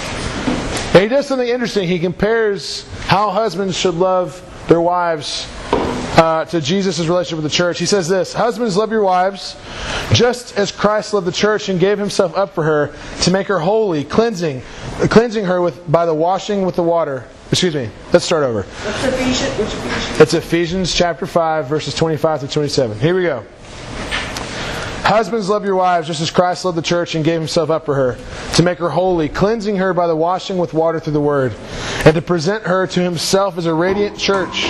And 0.93 1.01
he 1.01 1.07
does 1.07 1.25
something 1.25 1.47
interesting. 1.47 1.87
He 1.87 1.99
compares 1.99 2.87
how 3.05 3.31
husbands 3.31 3.75
should 3.75 3.95
love 3.95 4.43
their 4.67 4.81
wives 4.81 5.47
uh, 6.17 6.45
to 6.45 6.61
Jesus' 6.61 6.99
relationship 6.99 7.43
with 7.43 7.51
the 7.51 7.55
church. 7.55 7.79
He 7.79 7.85
says 7.85 8.07
this 8.07 8.33
Husbands, 8.33 8.77
love 8.77 8.91
your 8.91 9.03
wives, 9.03 9.55
just 10.13 10.57
as 10.57 10.71
Christ 10.71 11.13
loved 11.13 11.25
the 11.25 11.31
church 11.31 11.69
and 11.69 11.79
gave 11.79 11.97
himself 11.97 12.35
up 12.35 12.53
for 12.53 12.63
her 12.63 12.93
to 13.21 13.31
make 13.31 13.47
her 13.47 13.59
holy, 13.59 14.03
cleansing, 14.03 14.61
cleansing 15.09 15.45
her 15.45 15.61
with, 15.61 15.89
by 15.91 16.05
the 16.05 16.13
washing 16.13 16.65
with 16.65 16.75
the 16.75 16.83
water. 16.83 17.25
Excuse 17.57 17.73
me. 17.73 17.89
Let's 18.13 18.23
start 18.23 18.43
over. 18.43 18.61
What's 18.61 19.03
Ephesians? 19.03 19.57
Which 19.57 19.67
Ephesians? 19.69 20.21
It's 20.21 20.33
Ephesians 20.35 20.93
chapter 20.93 21.25
5, 21.25 21.65
verses 21.65 21.95
25 21.95 22.41
to 22.41 22.47
27. 22.47 22.99
Here 22.99 23.15
we 23.15 23.23
go. 23.23 23.43
Husbands, 25.01 25.49
love 25.49 25.65
your 25.65 25.73
wives 25.73 26.05
just 26.05 26.21
as 26.21 26.29
Christ 26.29 26.65
loved 26.65 26.77
the 26.77 26.83
church 26.83 27.15
and 27.15 27.25
gave 27.25 27.39
himself 27.39 27.71
up 27.71 27.87
for 27.87 27.95
her, 27.95 28.17
to 28.53 28.61
make 28.61 28.77
her 28.77 28.89
holy, 28.89 29.27
cleansing 29.27 29.77
her 29.77 29.91
by 29.95 30.05
the 30.05 30.15
washing 30.15 30.59
with 30.59 30.75
water 30.75 30.99
through 30.99 31.13
the 31.13 31.19
word, 31.19 31.51
and 32.05 32.13
to 32.13 32.21
present 32.21 32.63
her 32.67 32.85
to 32.85 33.01
himself 33.01 33.57
as 33.57 33.65
a 33.65 33.73
radiant 33.73 34.19
church, 34.19 34.69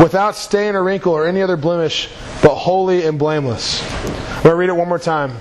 without 0.00 0.36
stain 0.36 0.74
or 0.74 0.84
wrinkle 0.84 1.12
or 1.12 1.26
any 1.26 1.42
other 1.42 1.58
blemish, 1.58 2.08
but 2.40 2.54
holy 2.54 3.04
and 3.04 3.18
blameless. 3.18 3.82
I'm 3.92 4.42
going 4.42 4.52
to 4.52 4.54
read 4.54 4.70
it 4.70 4.76
one 4.76 4.88
more 4.88 4.98
time. 4.98 5.32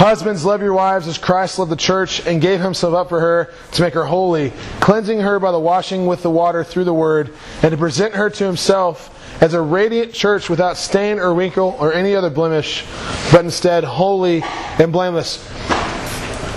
Husbands, 0.00 0.46
love 0.46 0.62
your 0.62 0.72
wives 0.72 1.06
as 1.06 1.18
Christ 1.18 1.58
loved 1.58 1.70
the 1.70 1.76
church 1.76 2.26
and 2.26 2.40
gave 2.40 2.58
himself 2.58 2.94
up 2.94 3.10
for 3.10 3.20
her 3.20 3.52
to 3.72 3.82
make 3.82 3.92
her 3.92 4.06
holy, 4.06 4.50
cleansing 4.80 5.20
her 5.20 5.38
by 5.38 5.52
the 5.52 5.60
washing 5.60 6.06
with 6.06 6.22
the 6.22 6.30
water 6.30 6.64
through 6.64 6.84
the 6.84 6.94
word, 6.94 7.34
and 7.62 7.70
to 7.70 7.76
present 7.76 8.14
her 8.14 8.30
to 8.30 8.46
himself 8.46 9.14
as 9.42 9.52
a 9.52 9.60
radiant 9.60 10.14
church 10.14 10.48
without 10.48 10.78
stain 10.78 11.18
or 11.18 11.34
wrinkle 11.34 11.76
or 11.78 11.92
any 11.92 12.14
other 12.14 12.30
blemish, 12.30 12.86
but 13.30 13.44
instead 13.44 13.84
holy 13.84 14.42
and 14.78 14.90
blameless. 14.90 15.46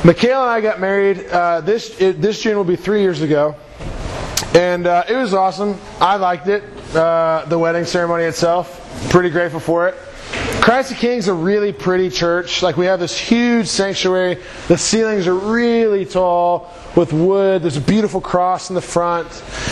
Michaela 0.05 0.43
and 0.43 0.51
I 0.51 0.61
got 0.61 0.79
married 0.79 1.27
uh, 1.27 1.59
this 1.59 1.99
it, 1.99 2.21
this 2.21 2.41
June 2.41 2.55
will 2.55 2.63
be 2.63 2.77
three 2.77 3.01
years 3.01 3.21
ago, 3.21 3.57
and 4.55 4.87
uh, 4.87 5.03
it 5.09 5.17
was 5.17 5.33
awesome. 5.33 5.77
I 5.99 6.15
liked 6.15 6.47
it. 6.47 6.63
Uh, 6.95 7.43
the 7.49 7.59
wedding 7.59 7.83
ceremony 7.83 8.23
itself, 8.23 9.09
pretty 9.09 9.31
grateful 9.31 9.59
for 9.59 9.89
it. 9.89 9.95
Christ 10.63 10.87
the 10.87 10.95
King's 10.95 11.27
a 11.27 11.33
really 11.33 11.73
pretty 11.73 12.09
church. 12.09 12.63
Like 12.63 12.77
we 12.77 12.85
have 12.85 12.97
this 12.97 13.19
huge 13.19 13.67
sanctuary. 13.67 14.37
The 14.69 14.77
ceilings 14.77 15.27
are 15.27 15.35
really 15.35 16.05
tall 16.05 16.71
with 16.95 17.11
wood. 17.11 17.63
There's 17.63 17.75
a 17.75 17.81
beautiful 17.81 18.21
cross 18.21 18.69
in 18.69 18.73
the 18.73 18.81
front. 18.81 19.27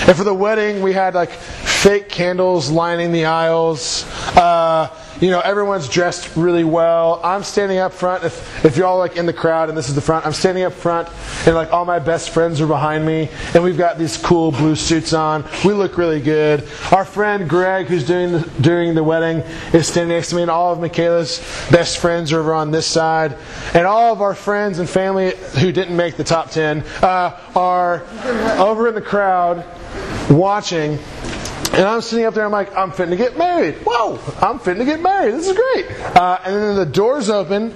And 0.06 0.18
for 0.18 0.26
the 0.26 0.34
wedding, 0.34 0.82
we 0.82 0.92
had 0.92 1.14
like 1.14 1.30
fake 1.30 2.10
candles 2.10 2.70
lining 2.70 3.14
the 3.14 3.24
aisles. 3.24 4.04
Uh, 4.36 4.90
you 5.20 5.30
know, 5.30 5.40
everyone's 5.42 5.90
dressed 5.90 6.36
really 6.36 6.64
well. 6.64 7.20
I'm 7.24 7.44
standing 7.44 7.78
up 7.78 7.94
front. 7.94 8.24
If, 8.24 8.66
if 8.66 8.78
y'all 8.78 8.98
like 8.98 9.18
in 9.18 9.26
the 9.26 9.34
crowd 9.34 9.70
and 9.70 9.78
this 9.78 9.90
is 9.90 9.96
the 9.96 10.02
front, 10.02 10.26
I'm 10.26 10.34
standing 10.34 10.64
up 10.64 10.74
front 10.74 11.10
and 11.46 11.56
like 11.56 11.74
all 11.74 11.86
my 11.86 12.00
best 12.00 12.30
friends 12.30 12.62
are 12.62 12.68
behind 12.68 13.06
me 13.06 13.30
and 13.54 13.64
we've 13.64 13.78
got 13.78 13.98
these 13.98 14.18
cool 14.18 14.52
blue 14.52 14.76
suits 14.76 15.14
on. 15.14 15.46
We 15.66 15.74
look 15.74 15.98
really 15.98 16.22
good. 16.22 16.68
Our 16.92 17.06
friend 17.06 17.50
Greg, 17.50 17.88
who's 17.88 18.06
doing 18.06 18.32
the, 18.32 18.50
doing 18.62 18.96
the 18.96 19.04
wedding, 19.04 19.38
is 19.74 19.88
standing 19.88 20.16
next 20.16 20.30
to 20.30 20.36
me 20.36 20.44
and 20.44 20.52
all 20.52 20.72
of 20.72 20.80
Michaela's 20.80 21.40
best 21.70 21.98
friends 21.98 22.32
are 22.32 22.40
over 22.40 22.54
on 22.54 22.72
this 22.72 22.88
side. 22.88 23.38
And 23.74 23.86
all 23.86 24.14
of 24.14 24.22
our 24.22 24.36
friends 24.36 24.80
and 24.80 24.90
family 24.90 25.36
who 25.60 25.72
didn't 25.72 25.96
make 25.96 26.18
the 26.18 26.24
top 26.24 26.52
10 26.52 26.84
uh, 27.02 27.40
are 27.56 28.04
over 28.60 28.88
in 28.88 28.96
the 28.96 29.02
crowd 29.02 29.66
watching 30.30 30.98
And 31.74 31.86
I'm 31.86 32.02
sitting 32.02 32.26
up 32.26 32.34
there, 32.34 32.46
I'm 32.46 32.52
like, 32.52 32.76
I'm 32.76 32.92
to 32.92 33.16
get 33.16 33.38
married. 33.38 33.76
Whoa, 33.86 34.20
I'm 34.42 34.60
to 34.60 34.86
get 34.86 35.02
married. 35.02 35.34
This 35.34 35.48
is 35.48 35.56
great. 35.56 35.90
Uh, 36.18 36.40
and 36.44 36.56
then 36.56 36.76
the 36.76 36.86
doors 36.86 37.30
open, 37.30 37.74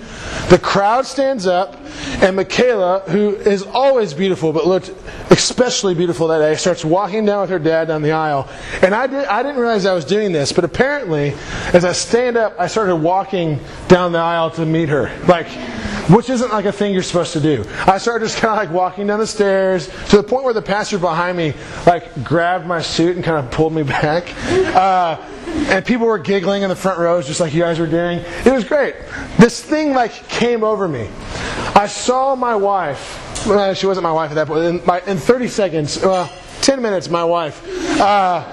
the 0.49 0.59
crowd 0.61 1.05
stands 1.05 1.47
up, 1.47 1.77
and 2.21 2.35
Michaela, 2.35 2.99
who 3.07 3.35
is 3.35 3.63
always 3.63 4.13
beautiful 4.13 4.51
but 4.51 4.67
looked 4.67 4.91
especially 5.31 5.93
beautiful 5.93 6.27
that 6.27 6.39
day, 6.39 6.55
starts 6.55 6.83
walking 6.83 7.25
down 7.25 7.41
with 7.41 7.49
her 7.49 7.59
dad 7.59 7.87
down 7.87 8.01
the 8.01 8.11
aisle. 8.11 8.49
And 8.81 8.93
I, 8.93 9.07
did, 9.07 9.25
I 9.25 9.43
didn't 9.43 9.59
realize 9.59 9.85
I 9.85 9.93
was 9.93 10.05
doing 10.05 10.31
this, 10.31 10.51
but 10.51 10.63
apparently, 10.63 11.33
as 11.73 11.85
I 11.85 11.93
stand 11.93 12.37
up, 12.37 12.59
I 12.59 12.67
started 12.67 12.97
walking 12.97 13.59
down 13.87 14.11
the 14.11 14.19
aisle 14.19 14.51
to 14.51 14.65
meet 14.65 14.89
her. 14.89 15.17
Like, 15.27 15.47
which 16.09 16.29
isn't 16.29 16.51
like 16.51 16.65
a 16.65 16.71
thing 16.71 16.93
you're 16.93 17.03
supposed 17.03 17.33
to 17.33 17.39
do. 17.39 17.65
I 17.87 17.97
started 17.97 18.25
just 18.25 18.37
kind 18.37 18.51
of 18.51 18.57
like 18.57 18.71
walking 18.71 19.07
down 19.07 19.19
the 19.19 19.27
stairs 19.27 19.87
to 20.09 20.17
the 20.17 20.23
point 20.23 20.43
where 20.43 20.53
the 20.53 20.61
pastor 20.61 20.99
behind 20.99 21.37
me 21.37 21.53
like 21.85 22.23
grabbed 22.23 22.67
my 22.67 22.81
suit 22.81 23.15
and 23.15 23.25
kind 23.25 23.43
of 23.43 23.51
pulled 23.51 23.73
me 23.73 23.83
back. 24.01 24.33
Uh, 24.75 25.17
and 25.69 25.85
people 25.85 26.05
were 26.05 26.19
giggling 26.19 26.63
in 26.63 26.69
the 26.69 26.75
front 26.75 26.99
rows 26.99 27.25
just 27.25 27.39
like 27.39 27.53
you 27.53 27.61
guys 27.61 27.79
were 27.79 27.87
doing. 27.87 28.19
It 28.45 28.51
was 28.51 28.63
great. 28.63 28.95
This 29.39 29.63
thing 29.63 29.93
like 29.93 30.11
came 30.29 30.63
over 30.63 30.87
me. 30.87 31.09
I 31.75 31.87
saw 31.87 32.35
my 32.35 32.55
wife. 32.55 33.45
Well, 33.47 33.73
she 33.73 33.85
wasn't 33.85 34.03
my 34.03 34.11
wife 34.11 34.31
at 34.31 34.35
that 34.35 34.47
point. 34.47 34.65
In, 34.65 34.85
my, 34.85 35.01
in 35.07 35.17
30 35.17 35.47
seconds, 35.47 36.01
well, 36.01 36.31
10 36.61 36.81
minutes, 36.81 37.09
my 37.09 37.23
wife. 37.23 37.61
Uh, 37.99 38.43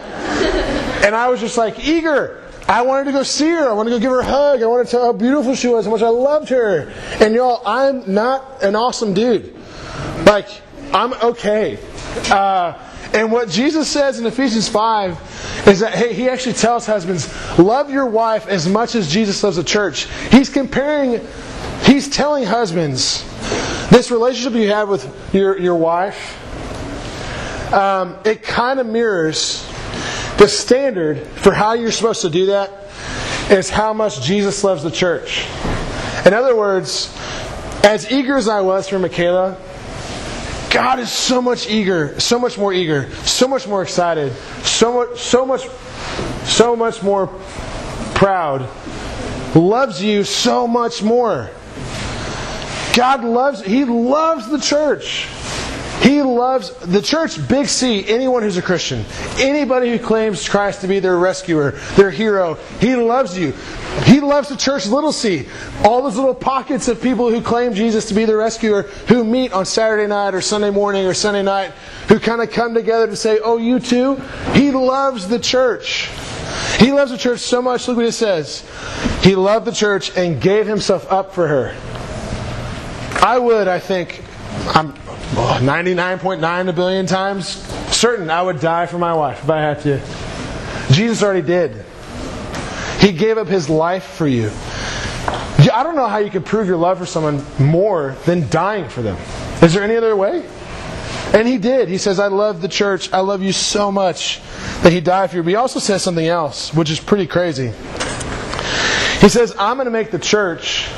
and 1.05 1.15
I 1.15 1.29
was 1.29 1.41
just 1.41 1.57
like 1.57 1.87
eager. 1.87 2.42
I 2.73 2.81
wanted 2.81 3.05
to 3.05 3.13
go 3.13 3.23
see 3.23 3.51
her. 3.51 3.69
I 3.69 3.75
wanted 3.75 3.91
to 3.91 3.97
go 3.97 4.01
give 4.01 4.11
her 4.13 4.21
a 4.21 4.25
hug. 4.25 4.63
I 4.63 4.67
wanted 4.67 4.85
to 4.85 4.91
tell 4.93 5.05
how 5.05 5.13
beautiful 5.13 5.55
she 5.55 5.69
was, 5.69 5.85
how 5.85 5.91
much 5.91 6.01
I 6.01 6.09
loved 6.09 6.49
her. 6.49 6.91
And 7.21 7.35
y'all, 7.35 7.61
I'm 7.67 8.15
not 8.15 8.63
an 8.63 8.75
awesome 8.75 9.13
dude. 9.13 9.55
Like, 10.25 10.49
I'm 10.91 11.13
okay. 11.13 11.79
Uh, 12.31 12.73
and 13.13 13.31
what 13.31 13.51
Jesus 13.51 13.89
says 13.89 14.19
in 14.19 14.25
Ephesians 14.25 14.71
5 14.71 15.67
is 15.69 15.81
that 15.81 15.93
hey, 15.93 16.15
he 16.15 16.31
actually 16.31 16.55
tells 16.55 16.87
husbands, 16.87 17.29
love 17.59 17.91
your 17.91 18.07
wife 18.07 18.49
as 18.49 18.67
much 18.67 18.95
as 18.95 19.13
Jesus 19.13 19.45
loves 19.45 19.57
the 19.57 19.65
church. 19.65 20.07
He's 20.31 20.49
comparing, 20.49 21.21
he's 21.83 22.09
telling 22.09 22.45
husbands, 22.45 23.23
this 23.91 24.11
relationship 24.11 24.55
you 24.55 24.71
have 24.71 24.89
with 24.89 25.35
your, 25.35 25.59
your 25.59 25.77
wife, 25.77 26.39
um, 27.75 28.17
it 28.25 28.43
kind 28.43 28.81
of 28.81 28.87
mirrors 28.87 29.71
the 30.39 30.49
standard 30.49 31.19
for 31.27 31.53
how 31.53 31.75
you're 31.75 31.93
supposed 31.93 32.23
to 32.23 32.31
do 32.31 32.47
that 32.47 32.71
is 33.51 33.69
how 33.71 33.93
much 33.93 34.23
Jesus 34.23 34.65
loves 34.65 34.83
the 34.83 34.91
church. 34.91 35.47
In 36.25 36.33
other 36.33 36.57
words, 36.57 37.15
as 37.85 38.11
eager 38.11 38.37
as 38.37 38.49
I 38.49 38.61
was 38.61 38.89
for 38.89 38.99
Michaela, 38.99 39.59
God 40.71 41.01
is 41.01 41.13
so 41.13 41.43
much 41.43 41.69
eager, 41.69 42.19
so 42.19 42.39
much 42.39 42.57
more 42.57 42.73
eager, 42.73 43.11
so 43.25 43.47
much 43.47 43.69
more 43.69 43.83
excited, 43.83 44.33
so 44.63 44.93
much, 44.95 45.21
so 45.21 45.45
much, 45.45 45.69
so 46.45 46.75
much 46.75 47.03
more 47.03 47.27
proud, 48.15 48.69
loves 49.55 50.03
you 50.03 50.25
so 50.25 50.67
much 50.67 51.03
more. 51.03 51.51
God 52.95 53.25
loves, 53.25 53.63
He 53.63 53.85
loves 53.85 54.49
the 54.49 54.59
church. 54.59 55.27
He 56.03 56.21
loves 56.21 56.75
the 56.79 57.01
church, 57.01 57.47
big 57.49 57.67
C, 57.67 58.05
anyone 58.09 58.43
who's 58.43 58.57
a 58.57 58.63
Christian. 58.63 59.05
Anybody 59.39 59.97
who 59.97 60.05
claims 60.05 60.49
Christ 60.49 60.81
to 60.81 60.89
be 60.89 60.99
their 60.99 61.17
rescuer, 61.17 61.73
their 61.97 62.11
hero. 62.11 62.55
He 62.81 62.97
loves 62.97 63.39
you. 63.39 63.53
He 64.05 64.21
loves 64.21 64.49
the 64.49 64.57
church, 64.57 64.87
little 64.87 65.13
c. 65.13 65.47
All 65.85 66.03
those 66.03 66.17
little 66.17 66.35
pockets 66.35 66.89
of 66.89 67.01
people 67.01 67.31
who 67.31 67.41
claim 67.41 67.73
Jesus 67.75 68.07
to 68.07 68.15
be 68.15 68.25
their 68.25 68.39
rescuer, 68.39 68.83
who 69.07 69.23
meet 69.23 69.53
on 69.53 69.65
Saturday 69.65 70.09
night 70.09 70.35
or 70.35 70.41
Sunday 70.41 70.71
morning 70.71 71.07
or 71.07 71.15
Sunday 71.15 71.43
night, 71.43 71.71
who 72.09 72.19
kind 72.19 72.43
of 72.43 72.51
come 72.51 72.75
together 72.75 73.07
to 73.07 73.17
say, 73.17 73.39
Oh, 73.43 73.59
you 73.59 73.79
too? 73.79 74.17
He 74.55 74.73
loves 74.73 75.29
the 75.29 75.39
church. 75.39 76.09
He 76.79 76.91
loves 76.91 77.13
the 77.13 77.19
church 77.19 77.41
so 77.41 77.63
much, 77.63 77.87
look 77.87 77.97
what 77.97 78.07
it 78.07 78.13
says. 78.13 78.69
He 79.23 79.37
loved 79.37 79.67
the 79.67 79.73
church 79.73 80.17
and 80.17 80.41
gave 80.41 80.67
himself 80.67 81.11
up 81.13 81.33
for 81.33 81.47
her. 81.47 81.77
I 83.25 83.39
would, 83.39 83.69
I 83.69 83.79
think, 83.79 84.21
I'm 84.75 84.93
99.9 84.93 86.69
a 86.69 86.73
billion 86.73 87.07
times 87.07 87.47
certain 87.95 88.31
I 88.31 88.43
would 88.43 88.61
die 88.61 88.87
for 88.87 88.99
my 88.99 89.15
wife 89.15 89.45
if 89.45 89.51
I 89.51 89.61
had 89.61 89.81
to. 89.83 90.01
Jesus 90.93 91.23
already 91.23 91.47
did. 91.47 91.85
He 93.01 93.13
gave 93.13 93.39
up 93.39 93.49
his 93.49 93.69
life 93.69 94.05
for 94.05 94.27
you. 94.27 94.51
I 95.73 95.83
don't 95.83 95.97
know 95.97 96.07
how 96.07 96.19
you 96.19 96.31
could 96.31 96.45
prove 96.45 96.67
your 96.67 96.77
love 96.77 96.99
for 96.99 97.07
someone 97.07 97.45
more 97.59 98.17
than 98.27 98.49
dying 98.49 98.89
for 98.89 99.03
them. 99.03 99.17
Is 99.63 99.75
there 99.75 99.83
any 99.83 99.97
other 99.97 100.17
way? 100.17 100.45
And 101.35 101.49
he 101.49 101.57
did. 101.59 101.89
He 101.89 101.99
says, 101.99 102.19
I 102.19 102.27
love 102.27 102.61
the 102.61 102.69
church. 102.69 103.13
I 103.13 103.21
love 103.21 103.43
you 103.43 103.53
so 103.53 103.91
much 103.91 104.41
that 104.83 104.93
he 104.93 105.01
died 105.01 105.31
for 105.31 105.37
you. 105.37 105.43
But 105.43 105.51
he 105.51 105.57
also 105.57 105.79
says 105.79 106.03
something 106.03 106.27
else, 106.27 106.75
which 106.75 106.91
is 106.91 107.01
pretty 107.01 107.27
crazy. 107.27 107.69
He 109.21 109.29
says, 109.29 109.55
I'm 109.59 109.77
going 109.77 109.87
to 109.87 109.93
make 109.93 110.11
the 110.11 110.19
church 110.19 110.89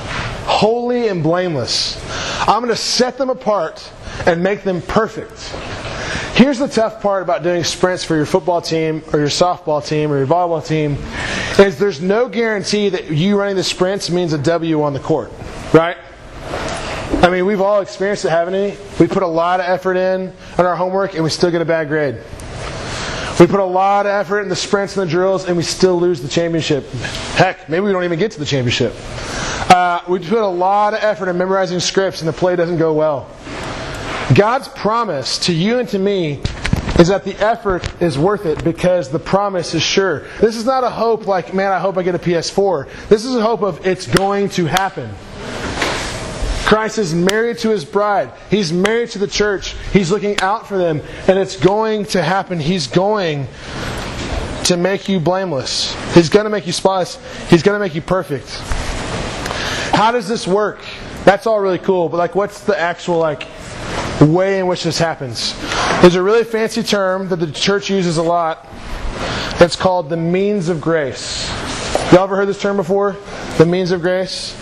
holy 0.47 1.09
and 1.09 1.23
blameless. 1.23 2.01
I'm 2.47 2.61
going 2.63 2.75
to 2.75 2.77
set 2.77 3.17
them 3.17 3.31
apart 3.31 3.91
and 4.27 4.43
make 4.43 4.65
them 4.65 4.83
perfect. 4.83 5.49
Here's 6.37 6.59
the 6.59 6.69
tough 6.69 7.01
part 7.01 7.23
about 7.23 7.43
doing 7.43 7.65
sprints 7.65 8.05
for 8.05 8.17
your 8.17 8.27
football 8.27 8.61
team 8.61 9.03
or 9.15 9.19
your 9.19 9.29
softball 9.29 9.85
team 9.85 10.13
or 10.13 10.19
your 10.19 10.27
volleyball 10.27 10.65
team 10.65 10.99
is 11.59 11.79
there's 11.79 12.03
no 12.03 12.29
guarantee 12.29 12.91
that 12.91 13.11
you 13.11 13.39
running 13.39 13.57
the 13.57 13.65
sprints 13.65 14.11
means 14.11 14.35
a 14.35 14.39
W 14.39 14.83
on 14.83 14.93
the 14.93 15.01
court, 15.01 15.33
right? 15.73 15.97
I 17.23 17.31
mean, 17.31 17.47
we've 17.47 17.63
all 17.63 17.81
experienced 17.81 18.27
it, 18.27 18.31
haven't 18.31 18.53
we? 18.53 18.77
We 19.01 19.07
put 19.07 19.23
a 19.23 19.27
lot 19.27 19.61
of 19.61 19.67
effort 19.67 19.97
in 19.97 20.31
on 20.59 20.67
our 20.67 20.77
homework 20.77 21.15
and 21.15 21.25
we 21.25 21.31
still 21.31 21.51
get 21.51 21.63
a 21.63 21.65
bad 21.65 21.89
grade. 21.89 22.19
We 23.41 23.49
put 23.49 23.59
a 23.59 23.65
lot 23.65 24.07
of 24.07 24.13
effort 24.13 24.43
in 24.43 24.49
the 24.49 24.55
sprints 24.55 24.97
and 24.97 25.07
the 25.07 25.11
drills 25.11 25.47
and 25.47 25.57
we 25.57 25.65
still 25.65 25.99
lose 25.99 26.23
the 26.23 26.29
championship. 26.29 26.89
Heck, 27.35 27.69
maybe 27.69 27.85
we 27.85 27.91
don't 27.91 28.05
even 28.05 28.19
get 28.19 28.31
to 28.33 28.39
the 28.39 28.45
championship. 28.45 28.95
Uh, 29.71 30.03
we 30.09 30.21
put 30.21 30.39
a 30.39 30.47
lot 30.47 30.95
of 30.95 31.03
effort 31.03 31.29
in 31.29 31.37
memorizing 31.37 31.81
scripts 31.81 32.21
and 32.21 32.29
the 32.29 32.33
play 32.33 32.55
doesn't 32.55 32.79
go 32.79 32.93
well. 32.93 33.29
God's 34.35 34.69
promise 34.69 35.39
to 35.41 35.53
you 35.53 35.81
and 35.81 35.89
to 35.89 35.99
me 35.99 36.43
is 37.01 37.09
that 37.09 37.25
the 37.25 37.35
effort 37.45 38.01
is 38.01 38.17
worth 38.17 38.47
it 38.47 38.63
because 38.63 39.11
the 39.11 39.19
promise 39.19 39.75
is 39.75 39.83
sure. 39.83 40.21
This 40.41 40.57
is 40.57 40.65
not 40.65 40.85
a 40.85 40.91
hope 40.91 41.27
like, 41.27 41.53
man, 41.53 41.73
I 41.73 41.81
hope 41.81 41.99
I 41.99 42.05
get 42.05 42.15
a 42.15 42.21
PS4. 42.21 43.09
This 43.09 43.25
is 43.25 43.35
a 43.35 43.43
hope 43.43 43.63
of 43.63 43.85
it's 43.85 44.07
going 44.07 44.49
to 44.51 44.67
happen. 44.67 45.13
Christ 46.65 46.99
is 46.99 47.15
married 47.15 47.59
to 47.59 47.71
his 47.71 47.85
bride. 47.85 48.33
He's 48.51 48.73
married 48.73 49.11
to 49.11 49.19
the 49.19 49.27
church. 49.27 49.75
He's 49.93 50.11
looking 50.11 50.41
out 50.41 50.67
for 50.67 50.79
them, 50.79 51.03
and 51.29 51.39
it's 51.39 51.57
going 51.57 52.07
to 52.07 52.23
happen. 52.23 52.59
He's 52.59 52.87
going 52.87 53.47
to 54.65 54.77
make 54.77 55.09
you 55.09 55.21
blameless. 55.21 55.95
He's 56.15 56.29
going 56.29 56.45
to 56.45 56.51
make 56.51 56.67
you 56.67 56.73
spotless. 56.73 57.19
He's 57.51 57.63
going 57.63 57.75
to 57.77 57.81
make 57.81 57.95
you 57.95 58.01
perfect. 58.01 58.49
How 59.95 60.11
does 60.11 60.27
this 60.27 60.47
work? 60.47 60.81
That's 61.25 61.47
all 61.47 61.61
really 61.61 61.79
cool, 61.79 62.09
but 62.09 62.17
like, 62.17 62.35
what's 62.35 62.61
the 62.65 62.79
actual 62.79 63.19
like 63.19 63.47
way 64.21 64.59
in 64.59 64.67
which 64.67 64.85
this 64.85 64.99
happens. 64.99 65.55
There's 66.01 66.15
a 66.15 66.23
really 66.23 66.45
fancy 66.45 66.83
term 66.83 67.29
that 67.29 67.37
the 67.37 67.51
church 67.51 67.91
uses 67.91 68.17
a 68.17 68.23
lot. 68.23 68.67
It's 69.61 69.77
called 69.77 70.09
the 70.09 70.17
means 70.17 70.69
of 70.69 70.81
grace. 70.81 71.49
Y'all 72.13 72.25
ever 72.25 72.37
heard 72.37 72.49
this 72.49 72.61
term 72.61 72.77
before? 72.77 73.17
The 73.59 73.67
means 73.67 73.91
of 73.91 74.01
grace? 74.01 74.55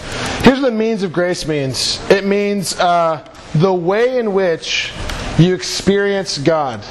Here's 0.43 0.61
what 0.61 0.71
the 0.71 0.77
means 0.77 1.03
of 1.03 1.13
grace 1.13 1.47
means 1.47 2.01
it 2.11 2.25
means 2.25 2.79
uh, 2.79 3.27
the 3.55 3.73
way 3.73 4.19
in 4.19 4.35
which 4.35 4.93
you 5.39 5.55
experience 5.55 6.39
God. 6.39 6.85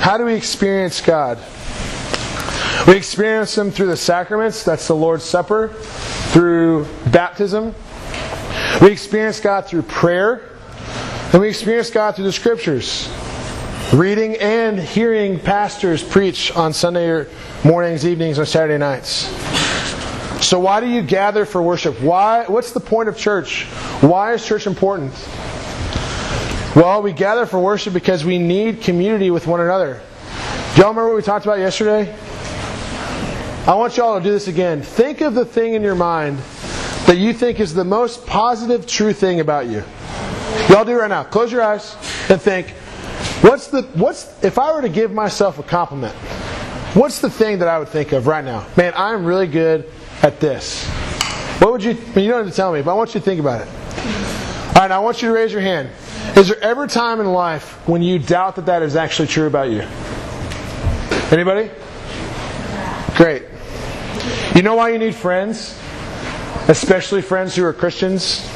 How 0.00 0.18
do 0.18 0.26
we 0.26 0.34
experience 0.34 1.00
God? 1.00 1.38
We 2.86 2.96
experience 2.96 3.56
Him 3.56 3.70
through 3.70 3.86
the 3.86 3.96
sacraments, 3.96 4.62
that's 4.62 4.86
the 4.86 4.94
Lord's 4.94 5.24
Supper, 5.24 5.68
through 6.32 6.86
baptism. 7.10 7.74
We 8.82 8.92
experience 8.92 9.40
God 9.40 9.66
through 9.66 9.82
prayer. 9.82 10.50
And 11.32 11.40
we 11.40 11.48
experience 11.48 11.90
God 11.90 12.14
through 12.14 12.26
the 12.26 12.32
scriptures. 12.32 13.08
Reading 13.92 14.36
and 14.36 14.78
hearing 14.78 15.40
pastors 15.40 16.02
preach 16.02 16.52
on 16.52 16.72
Sunday 16.72 17.26
mornings, 17.64 18.06
evenings, 18.06 18.38
or 18.38 18.44
Saturday 18.44 18.78
nights. 18.78 19.53
So 20.44 20.60
why 20.60 20.80
do 20.80 20.86
you 20.86 21.00
gather 21.00 21.46
for 21.46 21.62
worship? 21.62 21.98
Why 22.02 22.44
what's 22.46 22.72
the 22.72 22.80
point 22.80 23.08
of 23.08 23.16
church? 23.16 23.64
Why 24.02 24.34
is 24.34 24.46
church 24.46 24.66
important? 24.66 25.12
Well, 26.76 27.00
we 27.00 27.14
gather 27.14 27.46
for 27.46 27.58
worship 27.58 27.94
because 27.94 28.26
we 28.26 28.36
need 28.36 28.82
community 28.82 29.30
with 29.30 29.46
one 29.46 29.60
another. 29.60 30.02
Do 30.74 30.82
y'all 30.82 30.90
remember 30.90 31.08
what 31.08 31.16
we 31.16 31.22
talked 31.22 31.46
about 31.46 31.60
yesterday? 31.60 32.14
I 33.66 33.74
want 33.74 33.96
y'all 33.96 34.18
to 34.18 34.22
do 34.22 34.32
this 34.32 34.46
again. 34.46 34.82
Think 34.82 35.22
of 35.22 35.34
the 35.34 35.46
thing 35.46 35.72
in 35.72 35.80
your 35.80 35.94
mind 35.94 36.36
that 37.06 37.16
you 37.16 37.32
think 37.32 37.58
is 37.58 37.72
the 37.72 37.84
most 37.84 38.26
positive, 38.26 38.86
true 38.86 39.14
thing 39.14 39.40
about 39.40 39.66
you. 39.66 39.82
Y'all 40.68 40.84
do 40.84 40.98
right 40.98 41.08
now. 41.08 41.24
Close 41.24 41.50
your 41.52 41.62
eyes 41.62 41.96
and 42.28 42.38
think, 42.38 42.68
what's 43.40 43.68
the 43.68 43.80
what's 43.94 44.44
if 44.44 44.58
I 44.58 44.74
were 44.74 44.82
to 44.82 44.90
give 44.90 45.10
myself 45.10 45.58
a 45.58 45.62
compliment? 45.62 46.14
What's 46.92 47.22
the 47.22 47.30
thing 47.30 47.60
that 47.60 47.68
I 47.68 47.78
would 47.78 47.88
think 47.88 48.12
of 48.12 48.26
right 48.26 48.44
now? 48.44 48.66
Man, 48.76 48.92
I'm 48.94 49.24
really 49.24 49.46
good 49.46 49.90
at 50.34 50.40
this. 50.40 50.86
What 51.60 51.72
would 51.72 51.84
you 51.84 51.92
you 51.92 52.28
don't 52.28 52.44
have 52.44 52.48
to 52.48 52.52
tell 52.52 52.72
me, 52.72 52.82
but 52.82 52.90
I 52.90 52.94
want 52.94 53.14
you 53.14 53.20
to 53.20 53.24
think 53.24 53.40
about 53.40 53.62
it. 53.62 53.68
All 53.68 54.82
right, 54.82 54.90
I 54.90 54.98
want 54.98 55.22
you 55.22 55.28
to 55.28 55.34
raise 55.34 55.52
your 55.52 55.60
hand. 55.60 55.88
Is 56.36 56.48
there 56.48 56.60
ever 56.60 56.86
time 56.86 57.20
in 57.20 57.26
life 57.26 57.86
when 57.88 58.02
you 58.02 58.18
doubt 58.18 58.56
that 58.56 58.66
that 58.66 58.82
is 58.82 58.96
actually 58.96 59.28
true 59.28 59.46
about 59.46 59.70
you? 59.70 59.82
Anybody? 61.30 61.70
Great. 63.14 63.44
You 64.56 64.62
know 64.62 64.74
why 64.74 64.90
you 64.90 64.98
need 64.98 65.14
friends? 65.14 65.78
Especially 66.66 67.22
friends 67.22 67.54
who 67.54 67.64
are 67.64 67.72
Christians, 67.72 68.48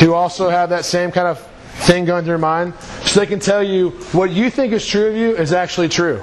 who 0.00 0.12
also 0.12 0.50
have 0.50 0.70
that 0.70 0.84
same 0.84 1.10
kind 1.10 1.26
of 1.26 1.40
thing 1.86 2.04
going 2.04 2.24
through 2.24 2.32
their 2.32 2.38
mind, 2.38 2.74
so 3.04 3.20
they 3.20 3.26
can 3.26 3.40
tell 3.40 3.62
you 3.62 3.90
what 4.12 4.30
you 4.30 4.50
think 4.50 4.72
is 4.72 4.86
true 4.86 5.08
of 5.08 5.16
you 5.16 5.36
is 5.36 5.52
actually 5.52 5.88
true. 5.88 6.18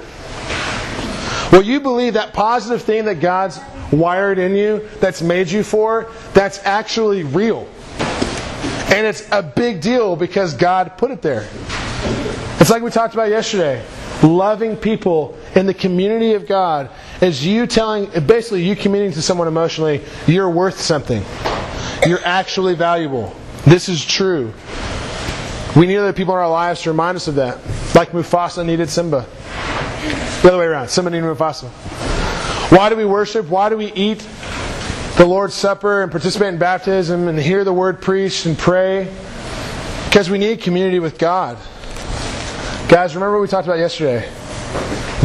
What 1.50 1.66
you 1.66 1.80
believe, 1.80 2.14
that 2.14 2.32
positive 2.32 2.82
thing 2.82 3.04
that 3.06 3.20
God's 3.20 3.58
wired 3.92 4.38
in 4.38 4.56
you, 4.56 4.88
that's 5.00 5.22
made 5.22 5.50
you 5.50 5.62
for, 5.62 6.10
that's 6.34 6.58
actually 6.64 7.22
real. 7.22 7.68
And 8.92 9.06
it's 9.06 9.26
a 9.30 9.42
big 9.42 9.80
deal 9.80 10.16
because 10.16 10.54
God 10.54 10.98
put 10.98 11.10
it 11.10 11.22
there. 11.22 11.48
It's 12.60 12.70
like 12.70 12.82
we 12.82 12.90
talked 12.90 13.14
about 13.14 13.28
yesterday. 13.28 13.84
Loving 14.22 14.76
people 14.76 15.36
in 15.54 15.66
the 15.66 15.74
community 15.74 16.34
of 16.34 16.46
God 16.46 16.90
is 17.20 17.44
you 17.44 17.66
telling, 17.66 18.06
basically, 18.26 18.62
you 18.64 18.76
communicating 18.76 19.14
to 19.14 19.22
someone 19.22 19.48
emotionally, 19.48 20.02
you're 20.26 20.50
worth 20.50 20.80
something. 20.80 21.22
You're 22.06 22.24
actually 22.24 22.74
valuable. 22.74 23.34
This 23.64 23.88
is 23.88 24.04
true. 24.04 24.52
We 25.74 25.86
need 25.86 25.96
other 25.96 26.12
people 26.12 26.34
in 26.34 26.40
our 26.40 26.50
lives 26.50 26.82
to 26.82 26.90
remind 26.90 27.16
us 27.16 27.28
of 27.28 27.36
that. 27.36 27.56
Like 27.94 28.10
Mufasa 28.10 28.64
needed 28.64 28.90
Simba. 28.90 29.26
The 30.42 30.48
other 30.48 30.58
way 30.58 30.66
around. 30.66 30.88
Simba 30.88 31.10
needed 31.10 31.24
Mufasa. 31.24 32.11
Why 32.72 32.88
do 32.88 32.96
we 32.96 33.04
worship? 33.04 33.50
Why 33.50 33.68
do 33.68 33.76
we 33.76 33.92
eat 33.92 34.26
the 35.18 35.26
Lord's 35.26 35.52
Supper 35.52 36.02
and 36.02 36.10
participate 36.10 36.54
in 36.54 36.58
baptism 36.58 37.28
and 37.28 37.38
hear 37.38 37.64
the 37.64 37.72
word 37.72 38.00
preached 38.00 38.46
and 38.46 38.56
pray? 38.56 39.14
Because 40.06 40.30
we 40.30 40.38
need 40.38 40.62
community 40.62 40.98
with 40.98 41.18
God. 41.18 41.58
Guys, 42.88 43.14
remember 43.14 43.32
what 43.32 43.42
we 43.42 43.48
talked 43.48 43.68
about 43.68 43.78
yesterday? 43.78 44.26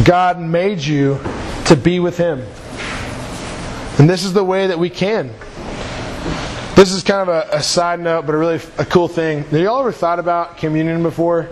God 0.04 0.38
made 0.38 0.80
you 0.80 1.18
to 1.64 1.74
be 1.74 2.00
with 2.00 2.18
Him. 2.18 2.40
And 3.98 4.10
this 4.10 4.24
is 4.24 4.34
the 4.34 4.44
way 4.44 4.66
that 4.66 4.78
we 4.78 4.90
can. 4.90 5.32
This 6.76 6.92
is 6.92 7.02
kind 7.02 7.26
of 7.26 7.28
a, 7.28 7.56
a 7.56 7.62
side 7.62 7.98
note, 7.98 8.26
but 8.26 8.34
a 8.34 8.38
really 8.38 8.60
a 8.76 8.84
cool 8.84 9.08
thing. 9.08 9.44
Have 9.44 9.52
y'all 9.54 9.80
ever 9.80 9.90
thought 9.90 10.18
about 10.18 10.58
communion 10.58 11.02
before? 11.02 11.48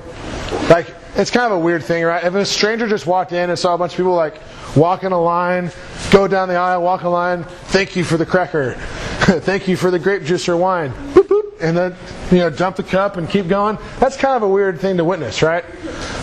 Like, 0.69 0.95
it's 1.15 1.31
kind 1.31 1.51
of 1.51 1.59
a 1.59 1.65
weird 1.65 1.85
thing, 1.85 2.05
right? 2.05 2.23
If 2.23 2.35
a 2.35 2.45
stranger 2.45 2.87
just 2.87 3.07
walked 3.07 3.33
in 3.33 3.49
and 3.49 3.59
saw 3.59 3.75
a 3.75 3.79
bunch 3.79 3.93
of 3.93 3.97
people 3.97 4.13
like 4.13 4.39
walk 4.77 5.03
in 5.05 5.13
a 5.13 5.21
line, 5.21 5.73
go 6.11 6.29
down 6.29 6.49
the 6.49 6.55
aisle, 6.55 6.83
walk 6.83 7.03
a 7.03 7.09
line, 7.09 7.45
thank 7.45 7.97
you 7.97 8.05
for 8.05 8.17
the 8.17 8.27
cracker, 8.27 8.75
thank 9.21 9.67
you 9.67 9.77
for 9.77 9.91
the 9.91 9.99
grape 9.99 10.23
juice 10.23 10.49
or 10.49 10.57
wine, 10.57 10.93
boop, 11.15 11.27
boop, 11.27 11.61
and 11.61 11.77
then 11.77 11.97
you 12.31 12.39
know 12.39 12.51
dump 12.51 12.77
the 12.77 12.83
cup 12.83 13.17
and 13.17 13.29
keep 13.29 13.49
going. 13.49 13.79
That's 13.99 14.17
kind 14.17 14.37
of 14.37 14.43
a 14.43 14.49
weird 14.49 14.79
thing 14.79 14.99
to 14.99 15.05
witness, 15.05 15.43
right? 15.43 15.65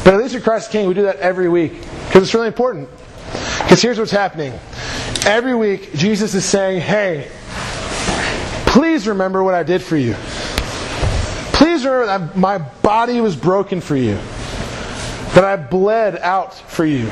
But 0.03 0.13
at 0.13 0.19
least 0.19 0.35
at 0.35 0.43
Christ 0.43 0.71
King, 0.71 0.87
we 0.87 0.93
do 0.93 1.03
that 1.03 1.17
every 1.17 1.49
week 1.49 1.73
because 2.07 2.23
it's 2.23 2.33
really 2.33 2.47
important. 2.47 2.89
Because 3.59 3.81
here's 3.81 3.97
what's 3.97 4.11
happening: 4.11 4.53
every 5.25 5.55
week, 5.55 5.93
Jesus 5.95 6.35
is 6.35 6.45
saying, 6.45 6.81
"Hey, 6.81 7.29
please 8.67 9.07
remember 9.07 9.43
what 9.43 9.55
I 9.55 9.63
did 9.63 9.81
for 9.81 9.97
you. 9.97 10.13
Please 11.53 11.83
remember 11.85 12.05
that 12.05 12.37
my 12.37 12.59
body 12.59 13.19
was 13.21 13.35
broken 13.35 13.81
for 13.81 13.95
you, 13.95 14.15
that 15.33 15.43
I 15.43 15.55
bled 15.55 16.17
out 16.19 16.53
for 16.53 16.85
you." 16.85 17.09